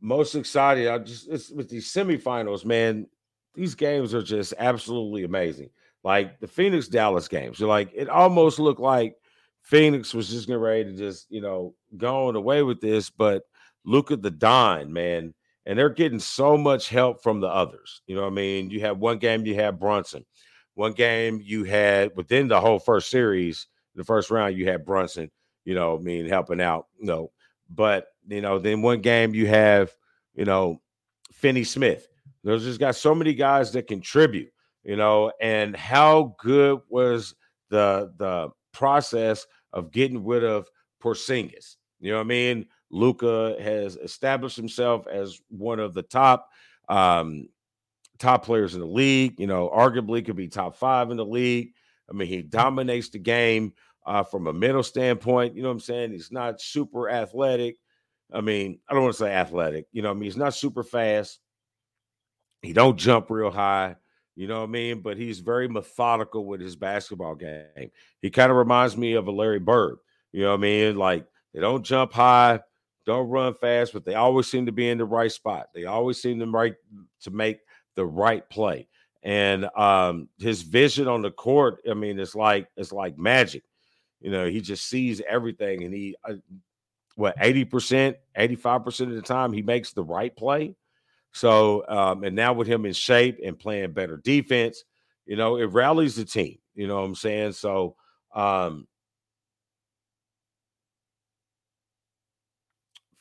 [0.00, 3.06] most excited, I just it's with these semifinals, man.
[3.54, 5.70] These games are just absolutely amazing.
[6.02, 9.16] Like the Phoenix Dallas games, you're like it almost looked like
[9.64, 13.44] Phoenix was just getting ready to just, you know, going away with this, but
[13.84, 15.34] look at the Don, man.
[15.66, 18.02] And they're getting so much help from the others.
[18.06, 18.68] You know what I mean?
[18.68, 20.26] You have one game, you have Brunson.
[20.74, 25.30] One game you had within the whole first series, the first round, you had Brunson,
[25.64, 27.30] you know, I mean, helping out, you know.
[27.70, 29.92] But, you know, then one game you have,
[30.34, 30.80] you know,
[31.32, 32.08] Finney Smith.
[32.42, 37.34] There's just got so many guys that contribute, you know, and how good was
[37.70, 40.68] the the process of getting rid of
[41.02, 41.76] Porzingis.
[42.00, 42.66] You know what I mean?
[42.90, 46.48] Luka has established himself as one of the top
[46.88, 47.48] um,
[48.18, 49.38] top players in the league.
[49.38, 51.72] You know, arguably could be top five in the league.
[52.08, 53.72] I mean, he dominates the game
[54.06, 55.56] uh, from a mental standpoint.
[55.56, 56.12] You know what I'm saying?
[56.12, 57.76] He's not super athletic.
[58.32, 59.86] I mean, I don't want to say athletic.
[59.92, 61.40] You know, I mean, he's not super fast.
[62.62, 63.96] He don't jump real high.
[64.36, 65.00] You know what I mean?
[65.00, 67.90] But he's very methodical with his basketball game.
[68.20, 69.98] He kind of reminds me of a Larry Bird.
[70.32, 70.96] You know what I mean?
[70.96, 72.60] Like they don't jump high,
[73.06, 75.68] don't run fast, but they always seem to be in the right spot.
[75.72, 76.74] They always seem to right
[77.22, 77.60] to make
[77.94, 78.88] the right play.
[79.22, 83.64] And um, his vision on the court, I mean, it's like it's like magic.
[84.20, 86.34] You know, he just sees everything, and he uh,
[87.16, 90.74] what eighty percent, eighty five percent of the time he makes the right play.
[91.32, 94.84] So, um, and now with him in shape and playing better defense,
[95.26, 96.58] you know, it rallies the team.
[96.74, 97.52] You know what I'm saying?
[97.52, 97.96] So,
[98.34, 98.86] um,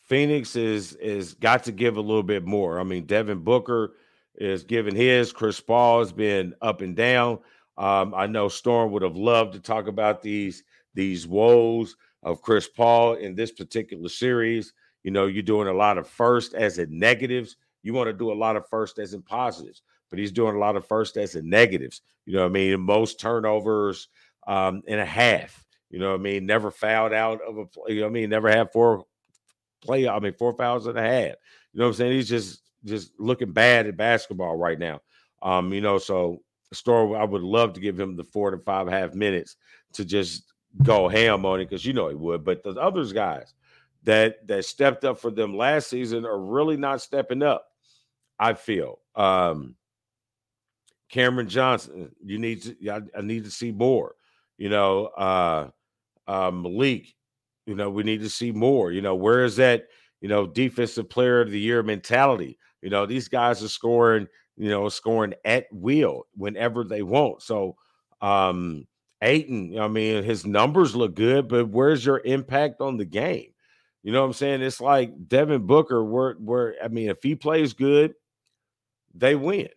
[0.01, 2.79] Phoenix is is got to give a little bit more.
[2.79, 3.93] I mean, Devin Booker
[4.35, 5.31] is giving his.
[5.31, 7.39] Chris Paul has been up and down.
[7.77, 12.67] Um, I know Storm would have loved to talk about these these woes of Chris
[12.67, 14.73] Paul in this particular series.
[15.03, 17.57] You know, you're doing a lot of first as in negatives.
[17.81, 20.59] You want to do a lot of first as in positives, but he's doing a
[20.59, 22.01] lot of first as in negatives.
[22.25, 22.79] You know what I mean?
[22.79, 24.07] Most turnovers
[24.47, 25.65] um, in a half.
[25.89, 26.45] You know what I mean?
[26.45, 28.29] Never fouled out of a you know what I mean?
[28.29, 29.03] Never had four
[29.81, 30.07] play.
[30.07, 31.35] I mean, four fouls and a half.
[31.73, 32.13] You know what I'm saying?
[32.13, 35.01] He's just just looking bad at basketball right now.
[35.41, 36.41] Um, you know, so
[36.71, 39.55] Store, I would love to give him the four to five half minutes
[39.93, 42.43] to just go ham on it because you know he would.
[42.43, 43.53] But the others guys
[44.03, 47.67] that that stepped up for them last season are really not stepping up.
[48.39, 48.99] I feel.
[49.15, 49.75] Um,
[51.09, 52.89] Cameron Johnson, you need to.
[52.89, 54.15] I, I need to see more.
[54.57, 55.69] You know, uh,
[56.27, 57.13] uh, Malik.
[57.65, 58.91] You know, we need to see more.
[58.91, 59.87] You know, where is that?
[60.19, 62.57] You know, defensive player of the year mentality.
[62.83, 64.27] You know, these guys are scoring.
[64.55, 67.41] You know, scoring at will whenever they want.
[67.41, 67.75] So,
[68.21, 68.85] um,
[69.19, 73.47] Ayton, I mean, his numbers look good, but where's your impact on the game?
[74.03, 74.61] You know what I'm saying?
[74.61, 78.13] It's like Devin Booker, where where I mean, if he plays good,
[79.15, 79.69] they win.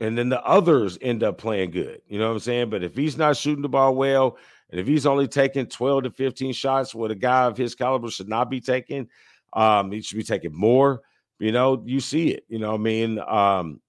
[0.00, 2.00] And then the others end up playing good.
[2.08, 2.70] You know what I'm saying?
[2.70, 4.38] But if he's not shooting the ball well,
[4.70, 8.10] and if he's only taking 12 to 15 shots, what a guy of his caliber
[8.10, 9.08] should not be taking,
[9.52, 11.02] um, he should be taking more.
[11.44, 12.46] You know, you see it.
[12.48, 13.82] You know, I mean, um,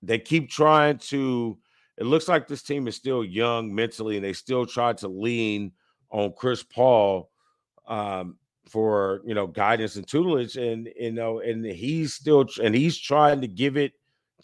[0.00, 1.58] they keep trying to.
[1.98, 5.72] It looks like this team is still young mentally, and they still try to lean
[6.08, 7.28] on Chris Paul
[7.86, 12.98] um, for you know guidance and tutelage, and you know, and he's still and he's
[12.98, 13.92] trying to give it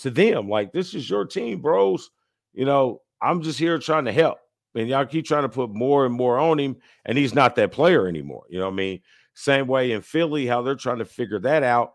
[0.00, 0.46] to them.
[0.46, 2.10] Like this is your team, bros.
[2.52, 4.36] You know, I'm just here trying to help,
[4.74, 7.72] and y'all keep trying to put more and more on him, and he's not that
[7.72, 8.44] player anymore.
[8.50, 9.00] You know what I mean?
[9.32, 11.94] Same way in Philly, how they're trying to figure that out.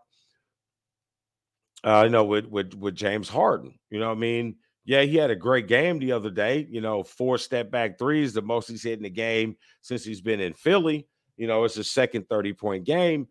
[1.86, 3.78] Uh, you know, with with with James Harden.
[3.90, 4.56] You know I mean?
[4.84, 6.66] Yeah, he had a great game the other day.
[6.68, 10.20] You know, four step back threes, the most he's hit in the game since he's
[10.20, 11.06] been in Philly.
[11.36, 13.28] You know, it's his second 30 point game.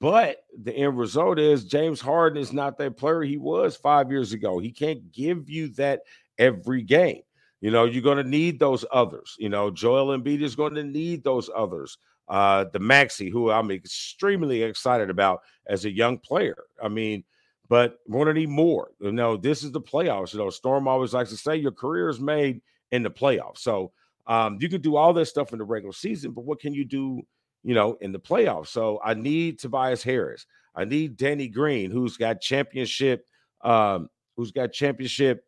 [0.00, 4.32] But the end result is James Harden is not that player he was five years
[4.32, 4.58] ago.
[4.58, 6.02] He can't give you that
[6.38, 7.22] every game.
[7.60, 9.36] You know, you're going to need those others.
[9.38, 11.98] You know, Joel Embiid is going to need those others.
[12.28, 16.64] Uh, the Maxey, who I'm extremely excited about as a young player.
[16.82, 17.24] I mean,
[17.72, 18.90] but we're going to need more.
[19.00, 20.34] You know, this is the playoffs.
[20.34, 22.60] You know, Storm always likes to say your career is made
[22.90, 23.60] in the playoffs.
[23.60, 23.92] So
[24.26, 26.84] um, you can do all this stuff in the regular season, but what can you
[26.84, 27.22] do
[27.62, 28.68] you know, in the playoffs.
[28.68, 30.44] So I need Tobias Harris.
[30.74, 33.24] I need Danny Green, who's got championship,
[33.62, 35.46] um, who's got championship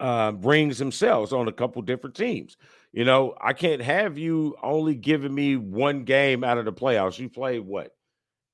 [0.00, 2.56] uh, rings themselves on a couple different teams.
[2.92, 7.18] You know, I can't have you only giving me one game out of the playoffs.
[7.18, 7.92] You played what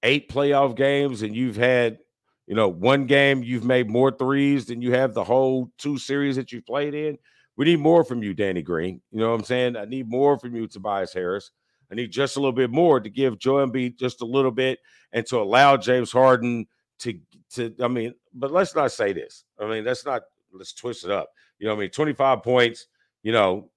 [0.02, 1.98] eight playoff games, and you've had,
[2.46, 6.36] you know, one game you've made more threes than you have the whole two series
[6.36, 7.18] that you played in.
[7.56, 9.00] We need more from you, Danny Green.
[9.10, 9.76] You know what I'm saying?
[9.76, 11.50] I need more from you, Tobias Harris.
[11.90, 14.78] I need just a little bit more to give Joel Embiid just a little bit
[15.12, 16.66] and to allow James Harden
[17.00, 17.18] to
[17.54, 19.44] to I mean, but let's not say this.
[19.58, 20.22] I mean, let's not
[20.52, 21.30] let's twist it up.
[21.58, 22.86] You know, I mean, 25 points,
[23.22, 23.70] you know,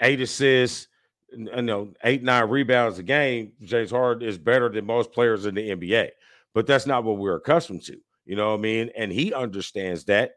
[0.00, 0.88] eight assists,
[1.32, 5.46] you uh, know, eight, nine rebounds a game, James Harden is better than most players
[5.46, 6.10] in the NBA.
[6.54, 7.98] But that's not what we're accustomed to.
[8.24, 8.90] You know what I mean?
[8.96, 10.32] And he understands that.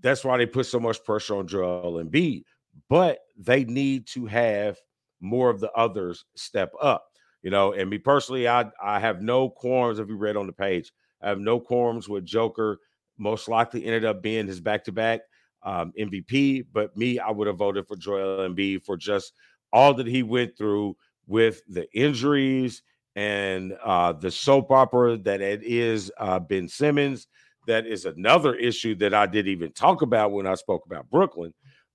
[0.00, 2.44] That's why they put so much pressure on Joel Embiid.
[2.88, 4.78] But they need to have
[5.20, 7.04] more of the others step up.
[7.42, 10.52] You know, and me personally, I I have no qualms if you read on the
[10.52, 10.92] page.
[11.22, 12.78] I have no qualms with Joker.
[13.16, 15.20] Most likely ended up being his back to back
[15.62, 16.66] um, MVP.
[16.72, 19.32] But me, I would have voted for Joel Embiid for just
[19.72, 20.96] all that he went through
[21.26, 22.82] with the injuries
[23.16, 27.26] and uh, the soap opera that it is uh, Ben Simmons.
[27.66, 31.52] That is another issue that I didn't even talk about when I spoke about Brooklyn.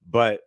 [0.10, 0.42] But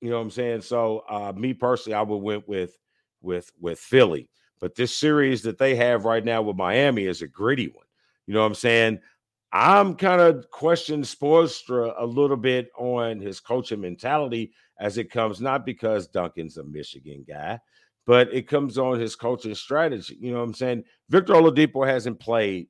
[0.00, 0.62] you know what I'm saying.
[0.62, 2.76] So uh, me personally, I would went with
[3.20, 4.28] with with Philly.
[4.60, 7.86] But this series that they have right now with Miami is a gritty one.
[8.26, 9.00] You know what I'm saying?
[9.54, 15.40] I'm kind of questioning Spoelstra a little bit on his coaching mentality as it comes,
[15.40, 17.60] not because Duncan's a Michigan guy,
[18.04, 20.18] but it comes on his coaching strategy.
[20.20, 20.82] You know what I'm saying?
[21.08, 22.66] Victor Oladipo hasn't played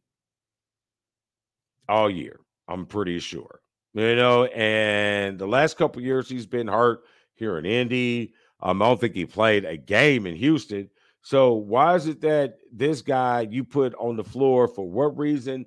[1.89, 3.61] all year, I'm pretty sure.
[3.95, 7.05] You know, and the last couple years he's been hurt
[7.35, 8.35] here in Indy.
[8.61, 10.91] Um, I don't think he played a game in Houston.
[11.23, 15.65] So why is it that this guy you put on the floor for what reason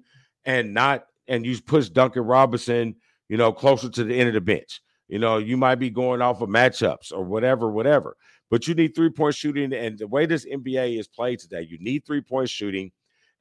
[0.47, 2.95] and not and you push Duncan Robinson,
[3.29, 4.81] you know, closer to the end of the bench?
[5.07, 8.17] You know, you might be going off of matchups or whatever, whatever.
[8.49, 9.73] But you need three point shooting.
[9.73, 12.91] And the way this NBA is played today, you need three point shooting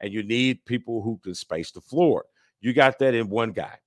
[0.00, 2.26] and you need people who can space the floor.
[2.60, 3.78] You got that in one guy.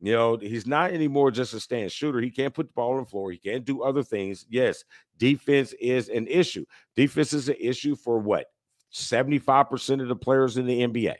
[0.00, 2.20] You know, he's not anymore just a stand shooter.
[2.20, 3.32] He can't put the ball on the floor.
[3.32, 4.46] He can't do other things.
[4.48, 4.84] Yes,
[5.18, 6.64] defense is an issue.
[6.94, 8.46] Defense is an issue for what?
[8.92, 11.16] 75% of the players in the NBA.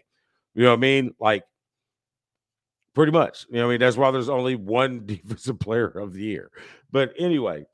[0.55, 1.14] You know what I mean?
[1.20, 1.44] Like
[2.94, 3.46] pretty much.
[3.49, 6.51] You know, what I mean, that's why there's only one defensive player of the year.
[6.90, 7.64] But anyway,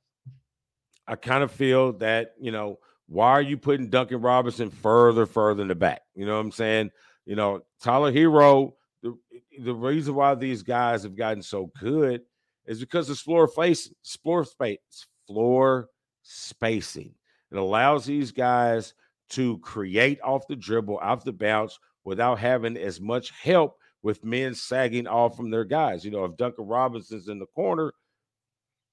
[1.07, 5.63] I kind of feel that, you know, why are you putting Duncan Robinson further, further
[5.63, 6.03] in the back?
[6.15, 6.91] You know what I'm saying?
[7.27, 8.73] You know, Tyler Herro,
[9.03, 9.17] the
[9.61, 12.23] the reason why these guys have gotten so good
[12.67, 15.89] is because of floor facing, floor space, floor
[16.23, 17.15] spacing.
[17.51, 18.95] It allows these guys
[19.31, 24.55] to create off the dribble, off the bounce, without having as much help with men
[24.55, 26.05] sagging off from their guys.
[26.05, 27.93] You know, if Duncan Robinson's in the corner,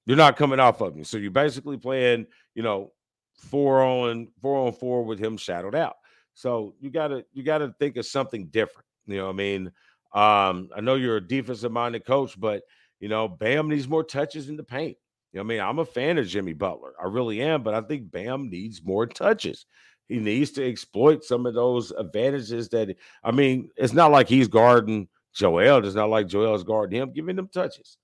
[0.05, 1.03] you're not coming off of him.
[1.03, 2.91] So you're basically playing, you know,
[3.35, 5.95] four on four on four with him shadowed out.
[6.33, 8.85] So you gotta you gotta think of something different.
[9.05, 9.67] You know, I mean,
[10.13, 12.63] um, I know you're a defensive minded coach, but
[12.99, 14.97] you know, Bam needs more touches in the paint.
[15.33, 16.93] You know, I mean, I'm a fan of Jimmy Butler.
[17.01, 19.65] I really am, but I think Bam needs more touches.
[20.11, 24.47] He needs to exploit some of those advantages that I mean, it's not like he's
[24.47, 25.85] guarding Joel.
[25.85, 27.97] It's not like Joel's guarding him, giving them touches.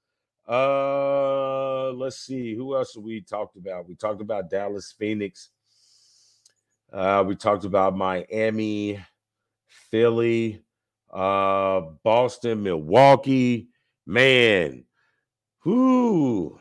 [0.48, 3.88] Uh let's see who else we talked about.
[3.88, 5.50] We talked about Dallas Phoenix.
[6.92, 8.98] Uh, we talked about Miami,
[9.92, 10.64] Philly
[11.12, 13.70] uh, Boston, Milwaukee.
[14.06, 14.86] Man,
[15.66, 16.60] whoo,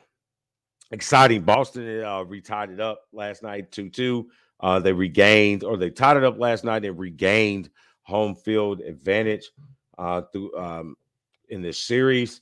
[0.91, 1.43] exciting.
[1.43, 4.29] Boston uh, retied it up last night 2 2.
[4.61, 7.71] Uh, they regained, or they tied it up last night and regained
[8.03, 9.51] home field advantage
[9.99, 10.97] uh, through um,
[11.49, 12.41] in this series.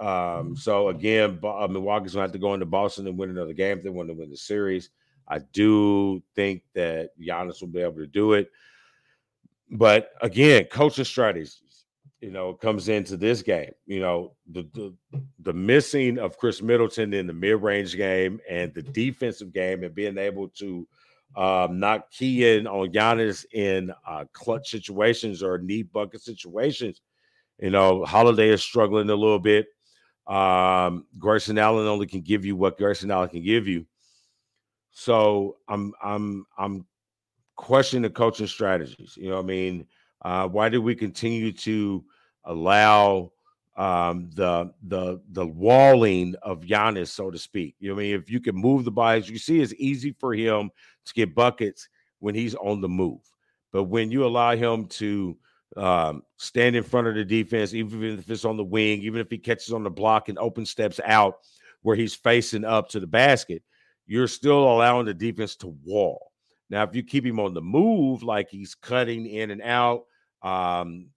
[0.00, 3.78] Um, so again, uh, Milwaukee's gonna have to go into Boston and win another game
[3.78, 4.90] if they want to win the series.
[5.28, 8.50] I do think that Giannis will be able to do it.
[9.70, 11.84] But again, coaching strategies,
[12.20, 13.72] you know, comes into this game.
[13.86, 14.94] You know, the the,
[15.40, 19.94] the missing of Khris Middleton in the mid range game and the defensive game, and
[19.94, 20.86] being able to
[21.36, 27.00] um, not key in on Giannis in uh, clutch situations or need bucket situations.
[27.58, 29.66] You know, Holiday is struggling a little bit.
[30.26, 33.86] Um, Grayson Allen only can give you what Grayson Allen can give you.
[34.92, 36.86] So I'm I'm I'm
[37.56, 39.16] question the coaching strategies.
[39.16, 39.86] You know, I mean,
[40.22, 42.04] uh, why do we continue to
[42.44, 43.32] allow
[43.76, 47.74] um, the the the walling of Giannis, so to speak?
[47.80, 50.32] You know, I mean, if you can move the bodies, you see, it's easy for
[50.32, 50.70] him
[51.04, 51.88] to get buckets
[52.18, 53.20] when he's on the move,
[53.72, 55.36] but when you allow him to
[55.76, 59.30] um, stand in front of the defense, even if it's on the wing, even if
[59.30, 61.38] he catches on the block and open steps out
[61.82, 63.62] where he's facing up to the basket,
[64.06, 66.32] you're still allowing the defense to wall.
[66.70, 70.04] Now, if you keep him on the move, like he's cutting in and out,
[70.42, 71.08] um,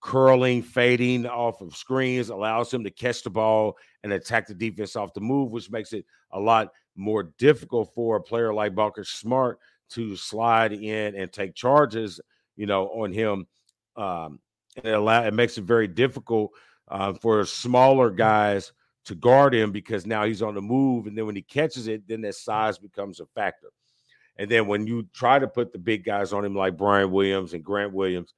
[0.00, 4.96] curling, fading off of screens, allows him to catch the ball and attack the defense
[4.96, 9.08] off the move, which makes it a lot more difficult for a player like Marcus
[9.08, 9.58] Smart
[9.90, 12.20] to slide in and take charges,
[12.56, 13.46] you know, on him.
[13.96, 14.40] Um,
[14.76, 16.52] it allow it makes it very difficult
[16.88, 18.72] uh, for smaller guys
[19.06, 21.06] to guard him because now he's on the move.
[21.06, 23.68] And then when he catches it, then that size becomes a factor.
[24.36, 27.54] And then when you try to put the big guys on him like Brian Williams
[27.54, 28.34] and Grant Williams,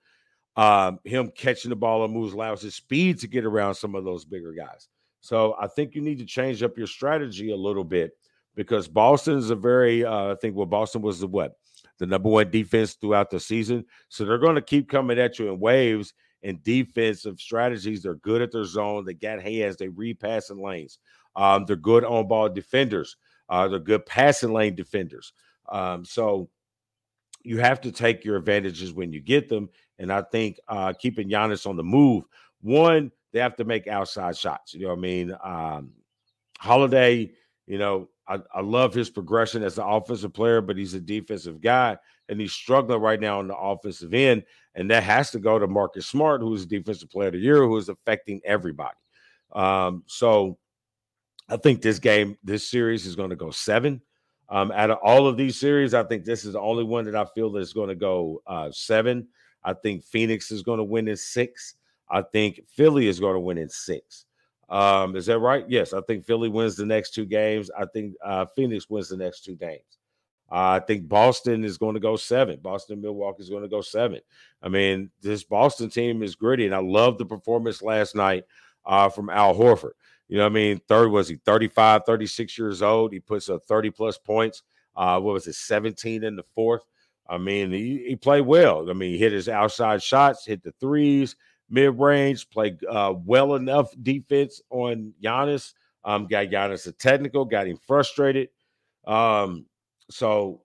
[0.56, 4.04] um, him catching the ball and moves allows his speed to get around some of
[4.04, 4.88] those bigger guys.
[5.20, 8.12] So I think you need to change up your strategy a little bit
[8.59, 11.52] because Boston is a very, uh, I think, well, Boston was the what?
[12.00, 13.84] The number one defense throughout the season.
[14.09, 18.02] So they're going to keep coming at you in waves and defensive strategies.
[18.02, 19.04] They're good at their zone.
[19.04, 19.76] They got hands.
[19.76, 20.98] They read passing lanes.
[21.36, 23.16] Um, they're good on ball defenders.
[23.48, 25.32] Uh, they're good passing lane defenders.
[25.68, 26.50] Um, so
[27.44, 29.68] you have to take your advantages when you get them.
[30.00, 32.24] And I think uh, keeping Giannis on the move,
[32.61, 34.74] one, they have to make outside shots.
[34.74, 35.36] You know what I mean?
[35.44, 35.92] Um,
[36.59, 37.30] Holiday,
[37.68, 41.61] you know, I, I love his progression as an offensive player, but he's a defensive
[41.61, 41.97] guy
[42.29, 44.45] and he's struggling right now on the offensive end.
[44.74, 47.76] And that has to go to Marcus Smart, who's defensive player of the year, who
[47.76, 48.97] is affecting everybody.
[49.53, 50.59] Um, so
[51.49, 54.03] I think this game, this series is going to go seven.
[54.51, 57.16] Um, out of all of these series, I think this is the only one that
[57.16, 59.29] I feel is going to go uh, seven.
[59.64, 61.74] I think Phoenix is going to win in six.
[62.11, 64.26] I think Philly is going to win in six.
[64.69, 65.64] Um, is that right?
[65.69, 67.71] Yes, I think Philly wins the next two games.
[67.77, 69.99] I think uh, Phoenix wins the next two games.
[70.51, 72.59] Uh, I think Boston is going to go seven.
[72.61, 74.21] Boston, Milwaukee is going to go seven.
[74.62, 78.45] I mean, this Boston team is gritty, and I love the performance last night
[78.87, 79.93] uh, from Al Horford.
[80.29, 83.12] You know, I mean, third was he 35, 36 years old.
[83.12, 84.62] He puts up 30 plus points.
[84.97, 86.83] Uh, what was it, 17 in the fourth?
[87.29, 88.89] I mean, he, he played well.
[88.89, 91.37] I mean, he hit his outside shots, hit the threes,
[91.71, 95.75] mid range, played uh, well enough defense on Giannis.
[96.05, 98.49] Um, got Giannis a technical, got him frustrated.
[99.07, 99.66] Um,
[100.11, 100.62] so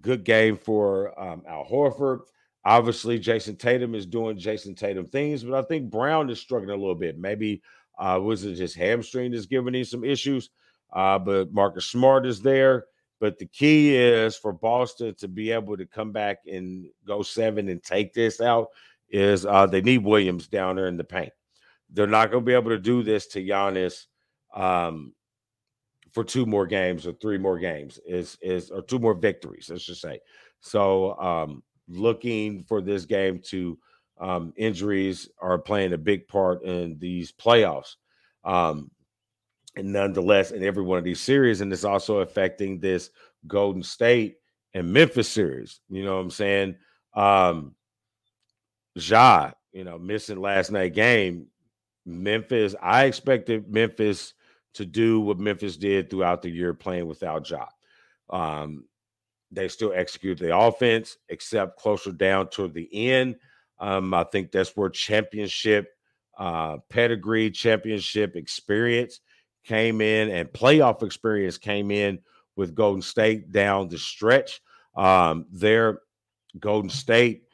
[0.00, 2.20] good game for um, Al Horford.
[2.64, 6.80] Obviously, Jayson Tatum is doing Jayson Tatum things, but I think Brown is struggling a
[6.80, 7.18] little bit.
[7.18, 7.62] Maybe
[7.98, 10.50] uh, was it just hamstring that's giving him some issues?
[10.92, 12.86] Uh, but Marcus Smart is there.
[13.20, 17.68] But the key is for Boston to be able to come back and go seven
[17.68, 18.68] and take this out
[19.12, 21.32] is uh, they need Williams down there in the paint.
[21.90, 24.06] They're not going to be able to do this to Giannis
[24.54, 25.12] um,
[26.12, 29.84] for two more games or three more games is is or two more victories, let's
[29.84, 30.20] just say.
[30.60, 33.78] So um, looking for this game to
[34.18, 37.96] um, injuries are playing a big part in these playoffs.
[38.44, 38.90] Um,
[39.76, 43.10] and nonetheless, in every one of these series, and it's also affecting this
[43.46, 44.36] Golden State
[44.74, 45.80] and Memphis series.
[45.88, 46.76] You know what I'm saying?
[47.14, 47.74] Um,
[48.94, 51.46] Ja, you know, missing last night game.
[52.04, 54.34] Memphis, I expected Memphis
[54.74, 57.66] to do what Memphis did throughout the year playing without Ja.
[58.30, 58.84] Um,
[59.50, 63.36] they still execute the offense, except closer down toward the end.
[63.78, 65.88] Um, I think that's where championship
[66.38, 69.20] uh, pedigree, championship experience
[69.64, 72.18] came in, and playoff experience came in
[72.56, 74.60] with Golden State down the stretch.
[74.96, 76.00] Um, their
[76.58, 77.44] Golden State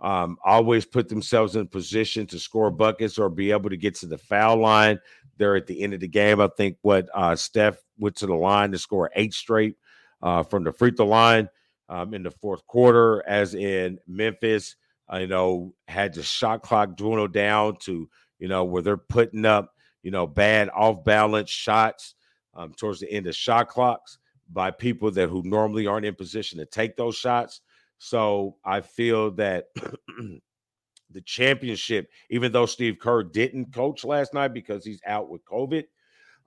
[0.00, 4.06] um, always put themselves in position to score buckets or be able to get to
[4.06, 5.00] the foul line.
[5.36, 6.40] They're at the end of the game.
[6.40, 9.76] I think what uh, Steph went to the line to score eight straight
[10.22, 11.48] uh, from the free throw line
[11.88, 14.76] um, in the fourth quarter, as in Memphis.
[15.10, 19.46] Uh, you know, had the shot clock dwindle down to you know where they're putting
[19.46, 22.14] up you know bad off balance shots
[22.54, 24.18] um, towards the end of shot clocks
[24.50, 27.60] by people that who normally aren't in position to take those shots.
[27.98, 29.66] So I feel that
[31.10, 35.84] the championship, even though Steve Kerr didn't coach last night because he's out with COVID,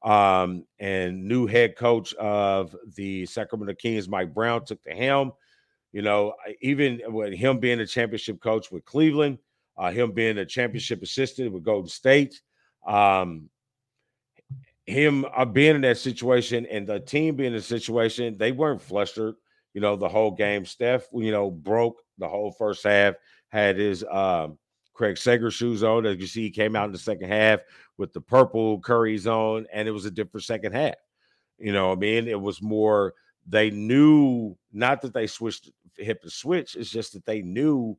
[0.04, 5.32] um, and new head coach of the Sacramento Kings, Mike Brown, took the helm.
[5.92, 9.38] You know, even with him being a championship coach with Cleveland,
[9.78, 12.42] uh, him being a championship assistant with Golden State,
[12.88, 13.50] um,
[14.86, 18.82] him uh, being in that situation and the team being in a situation, they weren't
[18.82, 19.36] flustered
[19.74, 20.66] you know, the whole game.
[20.66, 23.16] Steph, you know, broke the whole first half,
[23.50, 24.58] had his um,
[24.94, 26.06] Craig Sager shoes on.
[26.06, 27.62] As you see, he came out in the second half
[27.98, 30.96] with the purple Curry's on, and it was a different second half.
[31.58, 33.14] You know, I mean, it was more
[33.48, 37.98] they knew not that they switched hit the switch, it's just that they knew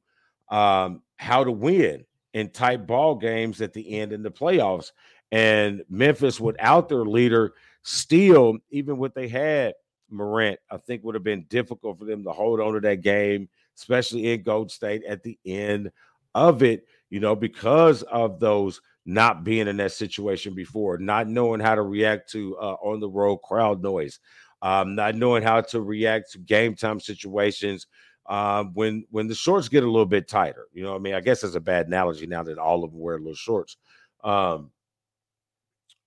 [0.50, 2.04] um, how to win
[2.34, 4.92] in tight ball games at the end in the playoffs.
[5.30, 9.74] And Memphis, without their leader, still, even what they had
[10.12, 13.48] Morant, I think would have been difficult for them to hold on to that game,
[13.76, 15.90] especially in Gold State at the end
[16.34, 21.60] of it, you know, because of those not being in that situation before, not knowing
[21.60, 24.20] how to react to uh, on the road crowd noise,
[24.62, 27.86] um, not knowing how to react to game time situations
[28.26, 30.66] um, when when the shorts get a little bit tighter.
[30.72, 33.00] You know, I mean, I guess that's a bad analogy now that all of them
[33.00, 33.76] wear little shorts.
[34.22, 34.70] Um,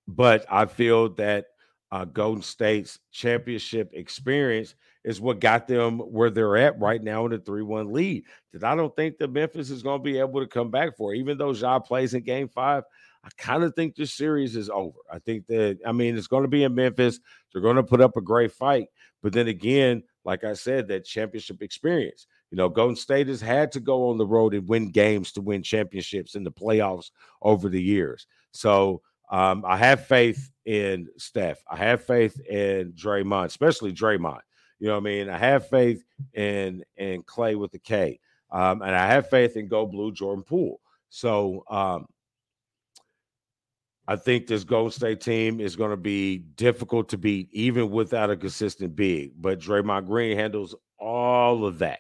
[0.08, 1.48] but I feel that
[1.96, 4.76] uh, Golden State's championship experience
[5.06, 8.26] is what got them where they're at right now in the 3 1 lead.
[8.52, 11.14] That I don't think that Memphis is going to be able to come back for.
[11.14, 12.84] Even though Ja plays in game five,
[13.24, 14.98] I kind of think this series is over.
[15.10, 17.22] I think that, I mean, it's going to be in Memphis.
[17.54, 18.88] They're going to put up a great fight.
[19.24, 22.28] But then again, like I said, that championship experience.
[22.52, 25.42] You know, Golden State has had to go on the road and win games to
[25.42, 28.28] win championships in the playoffs over the years.
[28.52, 31.64] So um, I have faith in Steph.
[31.70, 34.42] I have faith in Draymond, especially Draymond.
[34.80, 35.30] You know what I mean?
[35.30, 36.04] I have faith
[36.34, 38.20] in in Clay with the K.
[38.52, 40.80] Um, and I have faith in Go Blue Jordan Poole.
[41.10, 42.08] So um,
[44.08, 48.30] I think this Golden State team is going to be difficult to beat, even without
[48.30, 49.34] a consistent big.
[49.42, 52.00] But Draymond Green handles all of that.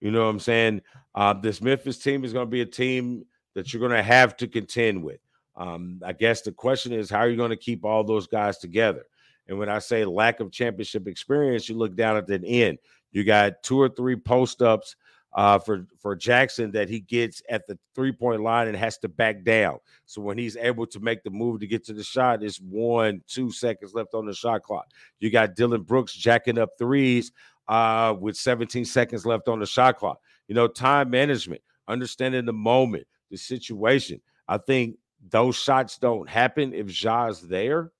[0.00, 0.82] You know what I'm saying?
[1.14, 4.36] Uh, this Memphis team is going to be a team that you're going to have
[4.38, 5.20] to contend with.
[5.56, 8.58] Um, I guess the question is, how are you going to keep all those guys
[8.58, 9.04] together?
[9.48, 12.78] And when I say lack of championship experience, you look down at the end.
[13.10, 14.96] You got two or three post ups
[15.34, 19.08] uh, for for Jackson that he gets at the three point line and has to
[19.08, 19.78] back down.
[20.06, 23.22] So when he's able to make the move to get to the shot, it's one
[23.26, 24.86] two seconds left on the shot clock.
[25.20, 27.32] You got Dillon Brooks jacking up threes
[27.68, 30.18] uh, with 17 seconds left on the shot clock.
[30.48, 34.20] You know, time management, understanding the moment, the situation.
[34.48, 34.96] I think
[35.28, 37.92] those shots don't happen if Ja's there,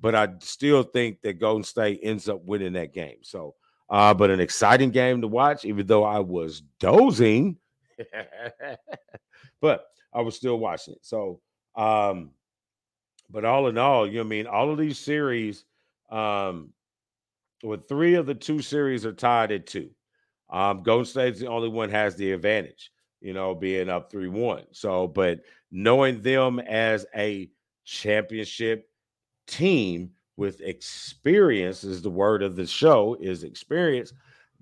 [0.00, 3.18] but I still think that Golden State ends up winning that game.
[3.22, 3.54] So
[3.92, 7.58] uh, but an exciting game to watch, even though I was dozing,
[9.60, 9.84] but
[10.14, 11.00] I was still watching it.
[11.02, 11.40] So,
[11.76, 12.30] um,
[13.28, 15.66] but all in all, you know, I mean, all of these series,
[16.10, 16.72] um,
[17.62, 19.90] with three of the two series are tied at two.
[20.48, 22.90] Um, Golden State's the only one has the advantage,
[23.20, 24.64] you know, being up 3 1.
[24.72, 25.40] So, but
[25.72, 27.50] knowing them as a
[27.84, 28.88] championship
[29.48, 34.12] team with experience is the word of the show is experience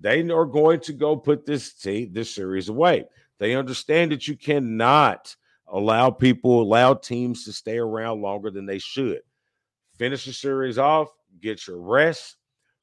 [0.01, 3.05] they are going to go put this team this series away.
[3.37, 5.35] They understand that you cannot
[5.67, 9.21] allow people allow teams to stay around longer than they should.
[9.97, 11.09] Finish the series off
[11.39, 12.35] get your rest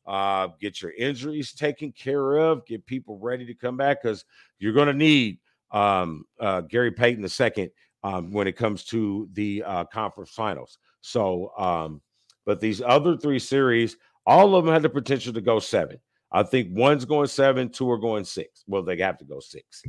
[0.07, 4.25] uh, get your injuries taken care of get people ready to come back because
[4.59, 5.39] you're going to need
[5.71, 7.71] um, uh, gary payton II
[8.09, 12.01] um, when it comes to the uh, conference finals so um,
[12.49, 15.99] but these other three series, all of them had the potential to go seven.
[16.33, 18.65] I think one's going seven, two are going six.
[18.67, 19.83] Well, they have to go six.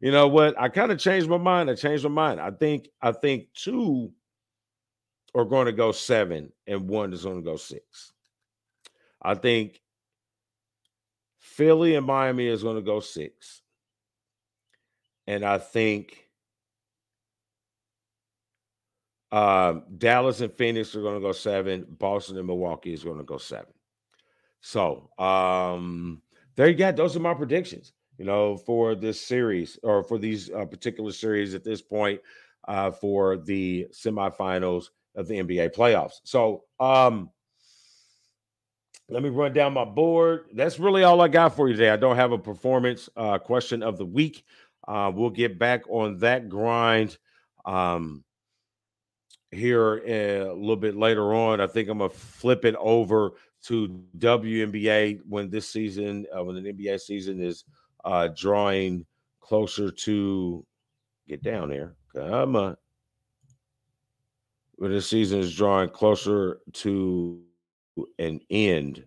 [0.00, 0.60] you know what?
[0.60, 1.70] I kind of changed my mind.
[1.70, 2.38] I changed my mind.
[2.38, 4.12] I think I think two
[5.34, 8.12] are going to go seven, and one is going to go six.
[9.22, 9.80] I think
[11.38, 13.62] Philly and Miami is going to go six.
[15.28, 16.28] And I think
[19.30, 21.86] Um, Dallas and Phoenix are going to go seven.
[21.98, 23.72] Boston and Milwaukee is going to go seven.
[24.60, 26.22] So um,
[26.56, 26.92] there you go.
[26.92, 27.92] Those are my predictions.
[28.16, 32.20] You know, for this series or for these uh, particular series at this point
[32.66, 36.14] uh, for the semifinals of the NBA playoffs.
[36.24, 37.30] So um,
[39.08, 40.46] let me run down my board.
[40.52, 41.90] That's really all I got for you today.
[41.90, 44.44] I don't have a performance uh, question of the week.
[44.88, 47.18] Uh, we'll get back on that grind.
[47.66, 48.24] Um,
[49.50, 51.60] here a little bit later on.
[51.60, 53.32] I think I'm gonna flip it over
[53.64, 57.64] to WNBA when this season, uh, when the NBA season is
[58.04, 59.04] uh, drawing
[59.40, 60.64] closer to
[61.26, 61.94] get down there.
[62.14, 62.76] Come on.
[64.76, 67.42] When the season is drawing closer to
[68.18, 69.04] an end.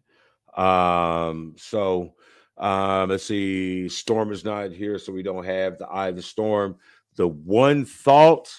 [0.57, 2.13] Um, so
[2.62, 6.22] um, let's see, Storm is not here, so we don't have the eye of the
[6.22, 6.78] storm.
[7.16, 8.49] The one thought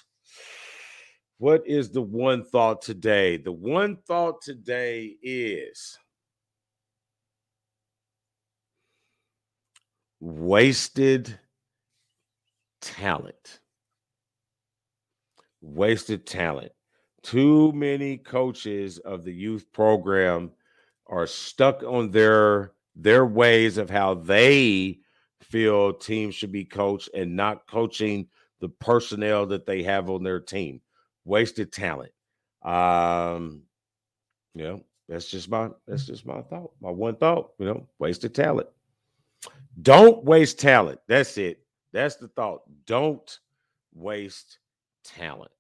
[1.42, 3.36] what is the one thought today?
[3.36, 5.98] The one thought today is
[10.20, 11.36] wasted
[12.80, 13.59] talent.
[15.61, 16.70] Wasted talent.
[17.24, 20.53] Too many coaches of the youth program
[21.09, 24.99] are stuck on their their ways of how they
[25.40, 28.28] feel teams should be coached and not coaching
[28.61, 30.80] the personnel that they have on their team
[31.24, 32.12] wasted talent.
[32.62, 33.62] Um,
[34.55, 36.72] you know, that's just my that's just my thought.
[36.80, 38.68] My one thought, you know, wasted talent.
[39.80, 41.01] Don't waste talent.
[41.09, 41.61] That's it.
[41.93, 42.62] That's the thought.
[42.86, 43.38] Don't
[43.95, 44.59] waste
[45.05, 45.51] talent.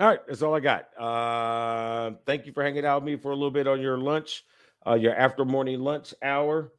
[0.00, 0.88] All right, that's all I got.
[0.98, 4.44] Uh, thank you for hanging out with me for a little bit on your lunch,
[4.86, 6.72] uh, your after morning lunch hour.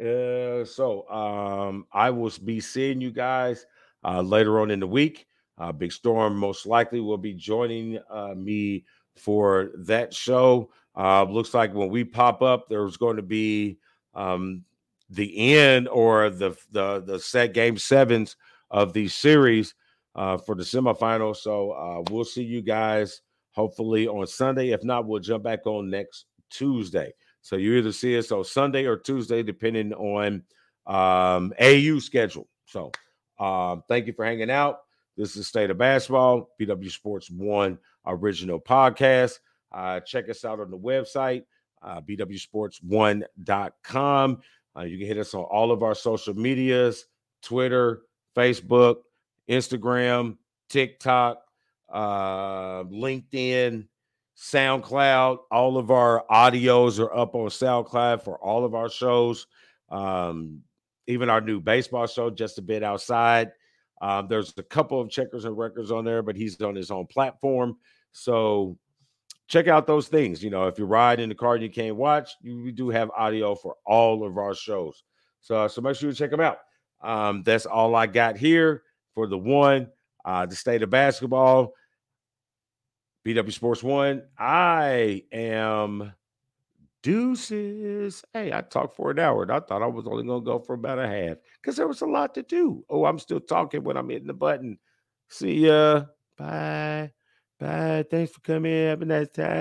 [0.00, 3.66] Uh, so um, I will be seeing you guys
[4.04, 5.26] uh, later on in the week.
[5.58, 8.84] Uh, Big Storm most likely will be joining uh, me
[9.14, 10.70] for that show.
[10.94, 13.78] Uh, looks like when we pop up, there's going to be
[14.14, 14.64] um,
[15.10, 18.36] the end or the the the set game sevens
[18.70, 19.74] of the series
[20.14, 21.36] uh, for the semifinals.
[21.36, 23.22] So uh, we'll see you guys
[23.52, 24.70] hopefully on Sunday.
[24.70, 27.12] If not, we'll jump back on next Tuesday.
[27.46, 30.42] So you either see us on Sunday or Tuesday, depending on
[30.84, 32.48] um, AU schedule.
[32.64, 32.90] So
[33.38, 34.80] um, thank you for hanging out.
[35.16, 39.38] This is State of Basketball, BW Sports One original podcast.
[39.70, 41.44] Uh, check us out on the website,
[41.82, 44.40] uh, bwsports1.com.
[44.76, 47.06] Uh, you can hit us on all of our social medias
[47.42, 48.02] Twitter,
[48.34, 49.02] Facebook,
[49.48, 50.36] Instagram,
[50.68, 51.44] TikTok,
[51.90, 53.86] uh, LinkedIn,
[54.36, 55.38] SoundCloud.
[55.50, 59.46] All of our audios are up on SoundCloud for all of our shows.
[59.88, 60.62] Um,
[61.06, 63.52] even our new baseball show, just a bit outside.
[64.02, 67.06] Um, there's a couple of checkers and records on there, but he's on his own
[67.06, 67.76] platform.
[68.12, 68.76] So
[69.48, 70.42] check out those things.
[70.42, 72.90] You know, if you ride in the car and you can't watch, you, we do
[72.90, 75.04] have audio for all of our shows.
[75.40, 76.58] So, so make sure you check them out.
[77.02, 78.82] Um, that's all I got here
[79.14, 79.88] for the one,
[80.24, 81.72] uh, the state of basketball.
[83.26, 84.22] BW Sports One.
[84.38, 86.12] I am
[87.02, 88.24] deuces.
[88.32, 90.60] Hey, I talked for an hour and I thought I was only going to go
[90.60, 92.84] for about a half because there was a lot to do.
[92.88, 94.78] Oh, I'm still talking when I'm hitting the button.
[95.28, 96.04] See ya.
[96.38, 97.10] Bye.
[97.58, 98.04] Bye.
[98.08, 98.72] Thanks for coming.
[98.72, 99.46] Have a nice time.